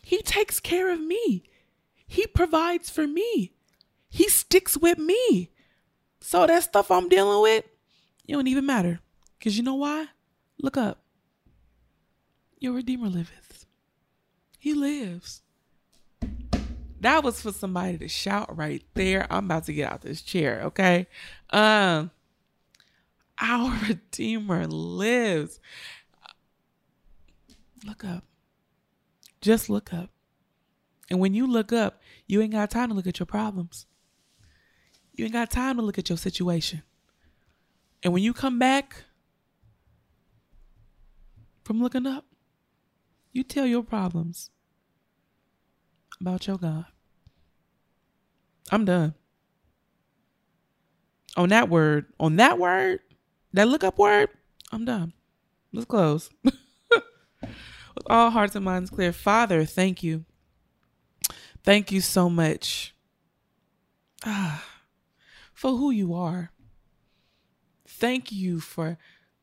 He 0.04 0.22
takes 0.22 0.60
care 0.60 0.92
of 0.92 1.00
me. 1.00 1.44
He 2.08 2.28
provides 2.28 2.90
for 2.90 3.08
me. 3.08 3.54
He 4.10 4.28
sticks 4.28 4.78
with 4.78 4.98
me. 4.98 5.52
So 6.20 6.46
that 6.46 6.64
stuff 6.64 6.92
I'm 6.92 7.08
dealing 7.08 7.42
with, 7.42 7.66
you 8.26 8.36
don't 8.36 8.48
even 8.48 8.66
matter. 8.66 9.00
Because 9.38 9.58
you 9.58 9.64
know 9.64 9.76
why? 9.76 10.08
Look 10.62 10.78
up. 10.78 11.04
Your 12.60 12.74
Redeemer 12.74 13.08
liveth. 13.08 13.66
He 14.60 14.74
lives. 14.74 15.42
That 17.00 17.24
was 17.24 17.42
for 17.42 17.52
somebody 17.52 17.98
to 17.98 18.08
shout 18.08 18.56
right 18.56 18.84
there. 18.94 19.26
I'm 19.32 19.46
about 19.46 19.64
to 19.66 19.74
get 19.74 19.92
out 19.92 20.02
this 20.02 20.22
chair, 20.22 20.62
okay? 20.66 21.08
Um 21.50 22.12
our 23.40 23.76
Redeemer 23.88 24.68
lives. 24.68 25.60
Look 27.84 28.06
up. 28.06 28.24
Just 29.42 29.70
look 29.70 29.92
up. 29.92 30.12
And 31.10 31.20
when 31.20 31.34
you 31.34 31.48
look 31.48 31.74
up, 31.74 32.02
you 32.28 32.42
ain't 32.42 32.54
got 32.54 32.70
time 32.70 32.90
to 32.90 32.96
look 32.96 33.08
at 33.08 33.20
your 33.20 33.26
problems. 33.26 33.88
You 35.14 35.26
ain't 35.26 35.34
got 35.34 35.50
time 35.50 35.78
to 35.78 35.82
look 35.82 35.98
at 35.98 36.08
your 36.08 36.18
situation. 36.18 36.84
And 38.04 38.14
when 38.14 38.24
you 38.24 38.34
come 38.34 38.58
back 38.58 39.04
from 41.64 41.82
looking 41.82 42.08
up, 42.08 42.26
you 43.32 43.44
tell 43.44 43.66
your 43.66 43.84
problems 43.84 44.50
about 46.20 46.48
your 46.48 46.58
God. 46.58 46.86
I'm 48.72 48.86
done. 48.86 49.16
On 51.38 51.50
that 51.50 51.70
word, 51.70 52.08
on 52.20 52.36
that 52.38 52.58
word, 52.58 53.00
that 53.54 53.68
look 53.68 53.84
up 53.84 53.98
word, 53.98 54.30
I'm 54.72 54.86
done. 54.86 55.14
Let's 55.72 55.86
close. 55.86 56.30
With 56.44 58.06
all 58.08 58.30
hearts 58.30 58.56
and 58.56 58.66
minds 58.66 58.90
clear, 58.90 59.14
Father, 59.14 59.64
thank 59.66 60.04
you. 60.04 60.26
Thank 61.64 61.92
you 61.92 62.02
so 62.02 62.30
much 62.30 62.96
ah, 64.26 64.64
for 65.54 65.72
who 65.72 65.92
you 65.92 66.14
are. 66.14 66.52
Thank 68.02 68.32
you 68.32 68.60
for 68.60 68.98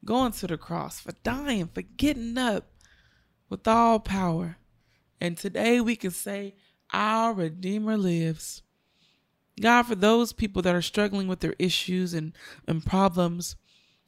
going 0.05 0.33
to 0.33 0.49
the 0.49 0.59
cross, 0.59 0.99
for 0.99 1.13
dying, 1.23 1.69
for 1.73 1.83
getting 1.83 2.37
up 2.37 2.73
with 3.49 3.69
all 3.69 4.01
power. 4.01 4.57
And 5.21 5.37
today 5.37 5.81
we 5.81 5.95
can 5.95 6.11
say, 6.11 6.57
Our 6.93 7.33
Redeemer 7.33 7.97
lives. 7.97 8.63
God, 9.61 9.85
for 9.85 9.95
those 9.95 10.33
people 10.33 10.61
that 10.63 10.75
are 10.75 10.83
struggling 10.83 11.29
with 11.29 11.39
their 11.39 11.55
issues 11.61 12.13
and, 12.13 12.33
and 12.67 12.85
problems, 12.85 13.55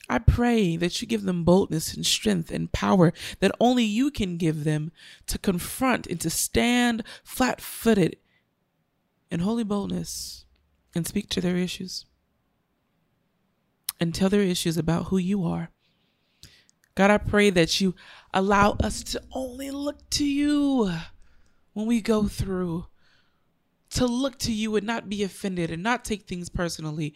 I 0.09 0.19
pray 0.19 0.77
that 0.77 1.01
you 1.01 1.07
give 1.07 1.23
them 1.23 1.45
boldness 1.45 1.95
and 1.95 2.05
strength 2.05 2.51
and 2.51 2.73
power 2.73 3.13
that 3.39 3.55
only 3.61 3.85
you 3.85 4.11
can 4.11 4.37
give 4.37 4.65
them 4.65 4.91
to 5.29 5.39
confront 5.39 6.09
and 6.09 6.21
to 6.23 6.31
stand 6.31 7.05
flat 7.23 7.61
footed 7.61 8.17
in 9.31 9.41
holy 9.41 9.63
boldness 9.63 10.45
and 10.93 11.07
speak 11.07 11.29
to 11.29 11.41
their 11.41 11.57
issues 11.57 12.07
and 14.01 14.15
tell 14.15 14.29
their 14.29 14.41
issues 14.41 14.77
about 14.77 15.07
who 15.07 15.19
you 15.19 15.45
are. 15.45 15.71
God, 16.95 17.11
I 17.11 17.19
pray 17.19 17.51
that 17.51 17.81
you 17.81 17.95
allow 18.35 18.73
us 18.83 19.03
to 19.05 19.23
only 19.33 19.71
look 19.71 20.09
to 20.11 20.25
you 20.25 20.91
when 21.73 21.87
we 21.87 22.01
go 22.01 22.27
through, 22.27 22.87
to 23.91 24.07
look 24.07 24.39
to 24.41 24.53
you 24.53 24.75
and 24.77 24.87
not 24.87 25.09
be 25.09 25.23
offended 25.23 25.71
and 25.71 25.83
not 25.83 26.05
take 26.05 26.27
things 26.27 26.49
personally, 26.49 27.15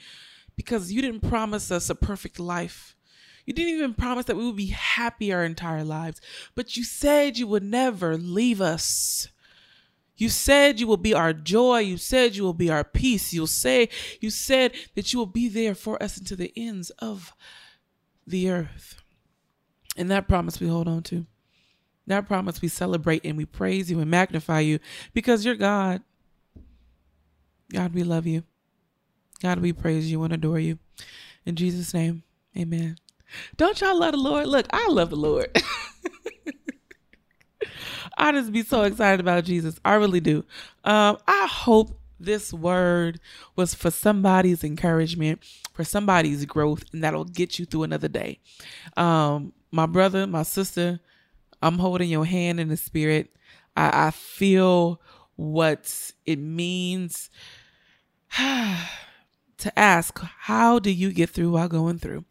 because 0.57 0.92
you 0.92 1.03
didn't 1.03 1.29
promise 1.29 1.70
us 1.70 1.90
a 1.90 1.94
perfect 1.94 2.38
life. 2.38 2.94
You 3.44 3.53
didn't 3.53 3.75
even 3.75 3.94
promise 3.94 4.27
that 4.27 4.37
we 4.37 4.47
would 4.47 4.57
be 4.57 4.66
happy 4.66 5.33
our 5.33 5.44
entire 5.44 5.85
lives, 5.85 6.20
but 6.55 6.77
you 6.77 6.85
said 6.85 7.37
you 7.37 7.47
would 7.47 7.64
never 7.64 8.16
leave 8.16 8.61
us. 8.61 9.29
You 10.16 10.29
said 10.29 10.79
you 10.79 10.87
will 10.87 10.96
be 10.96 11.14
our 11.14 11.33
joy. 11.33 11.81
You 11.81 11.96
said 11.96 12.37
you 12.37 12.44
will 12.44 12.55
be 12.55 12.70
our 12.70 12.85
peace. 12.85 13.33
You'll 13.33 13.46
say, 13.46 13.88
you 14.20 14.31
said 14.31 14.72
that 14.94 15.12
you 15.12 15.18
will 15.18 15.27
be 15.27 15.48
there 15.48 15.74
for 15.74 16.00
us 16.03 16.16
until 16.16 16.37
the 16.37 16.53
ends 16.57 16.90
of 16.90 17.33
the 18.27 18.50
earth. 18.50 19.03
And 19.96 20.11
that 20.11 20.29
promise 20.29 20.61
we 20.61 20.68
hold 20.68 20.88
on 20.88 21.03
to. 21.05 21.27
That 22.07 22.27
promise 22.27 22.61
we 22.61 22.68
celebrate 22.68 23.24
and 23.24 23.37
we 23.37 23.44
praise 23.44 23.90
you 23.90 24.00
and 24.00 24.11
magnify 24.11 24.61
you 24.61 24.79
because 25.14 25.44
you're 25.44 25.55
God. 25.55 26.03
God, 27.72 27.94
we 27.94 28.05
love 28.05 28.27
you. 28.27 28.44
God, 29.40 29.59
we 29.59 29.72
praise 29.72 30.11
you 30.11 30.22
and 30.22 30.33
adore 30.33 30.59
you. 30.59 30.79
In 31.44 31.57
Jesus' 31.57 31.92
name, 31.92 32.22
amen. 32.57 32.98
Don't 33.57 33.81
y'all 33.81 33.98
love 33.98 34.12
the 34.12 34.18
Lord? 34.18 34.46
Look, 34.46 34.66
I 34.70 34.88
love 34.88 35.11
the 35.11 35.16
Lord. 35.16 35.50
I 38.16 38.33
just 38.33 38.53
be 38.53 38.62
so 38.62 38.83
excited 38.83 39.20
about 39.20 39.44
Jesus. 39.44 39.79
I 39.85 39.94
really 39.94 40.20
do. 40.20 40.44
Um, 40.85 41.18
I 41.27 41.46
hope 41.50 41.98
this 42.20 42.53
word 42.53 43.20
was 43.57 43.74
for 43.74 43.90
somebody's 43.90 44.64
encouragement, 44.64 45.42
for 45.72 45.85
somebody's 45.85 46.44
growth, 46.44 46.85
and 46.92 47.03
that'll 47.03 47.24
get 47.24 47.59
you 47.59 47.66
through 47.66 47.85
another 47.85 48.09
day. 48.09 48.38
Um, 48.96 49.53
my 49.70 49.87
brother, 49.87 50.27
my 50.27 50.42
sister, 50.42 51.00
I'm 51.62 51.79
holding 51.79 52.09
your 52.09 52.24
hand 52.24 52.61
in 52.61 52.68
the 52.68 52.77
spirit. 52.77 53.35
I, 53.77 54.07
I 54.09 54.11
feel 54.11 55.00
what 55.37 56.12
it 56.27 56.38
means 56.38 57.31
to 58.37 59.79
ask, 59.79 60.18
how 60.20 60.79
do 60.79 60.90
you 60.90 61.12
get 61.12 61.31
through 61.31 61.53
while 61.53 61.68
going 61.68 61.98
through? 61.98 62.24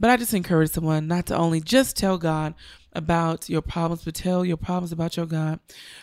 But 0.00 0.10
I 0.10 0.16
just 0.16 0.34
encourage 0.34 0.70
someone 0.70 1.06
not 1.06 1.26
to 1.26 1.36
only 1.36 1.60
just 1.60 1.96
tell 1.96 2.18
God 2.18 2.54
about 2.94 3.48
your 3.48 3.62
problems, 3.62 4.04
but 4.04 4.14
tell 4.14 4.44
your 4.44 4.56
problems 4.56 4.90
about 4.92 5.16
your 5.16 5.26
God. 5.26 5.58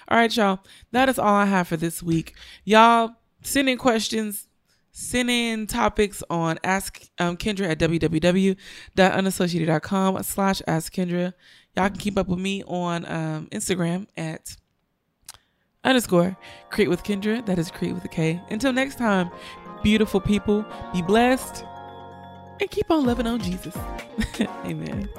All 0.08 0.18
right, 0.18 0.34
y'all. 0.36 0.60
That 0.92 1.08
is 1.10 1.20
all 1.20 1.34
I 1.34 1.46
have 1.46 1.68
for 1.68 1.76
this 1.76 2.02
week. 2.04 2.34
Y'all 2.64 3.16
send 3.42 3.68
in 3.68 3.78
questions, 3.78 4.48
send 4.92 5.30
in 5.30 5.68
topics 5.68 6.24
on 6.30 6.58
Ask 6.64 7.10
um, 7.18 7.36
Kendra 7.38 7.70
at 7.70 7.80
www.unassociated.com 7.80 10.24
slash 10.24 10.62
Ask 10.68 10.94
Kendra. 10.94 11.34
Y'all 11.76 11.90
can 11.90 11.98
keep 11.98 12.18
up 12.18 12.28
with 12.28 12.40
me 12.40 12.64
on 12.64 13.06
um, 13.12 13.48
Instagram 13.52 14.08
at 14.16 14.56
underscore 15.84 16.38
create 16.70 16.90
with 16.90 17.04
Kendra. 17.04 17.46
That 17.46 17.60
is 17.60 17.70
create 17.72 17.94
with 17.94 18.06
a 18.06 18.10
K. 18.10 18.42
Until 18.50 18.72
next 18.74 18.98
time, 18.98 19.30
beautiful 19.84 20.22
people, 20.22 20.66
be 20.94 21.02
blessed 21.02 21.66
and 22.62 22.70
keep 22.70 22.90
on 22.92 23.06
loving 23.06 23.28
on 23.28 23.40
Jesus. 23.40 23.76
Amen. 24.66 25.10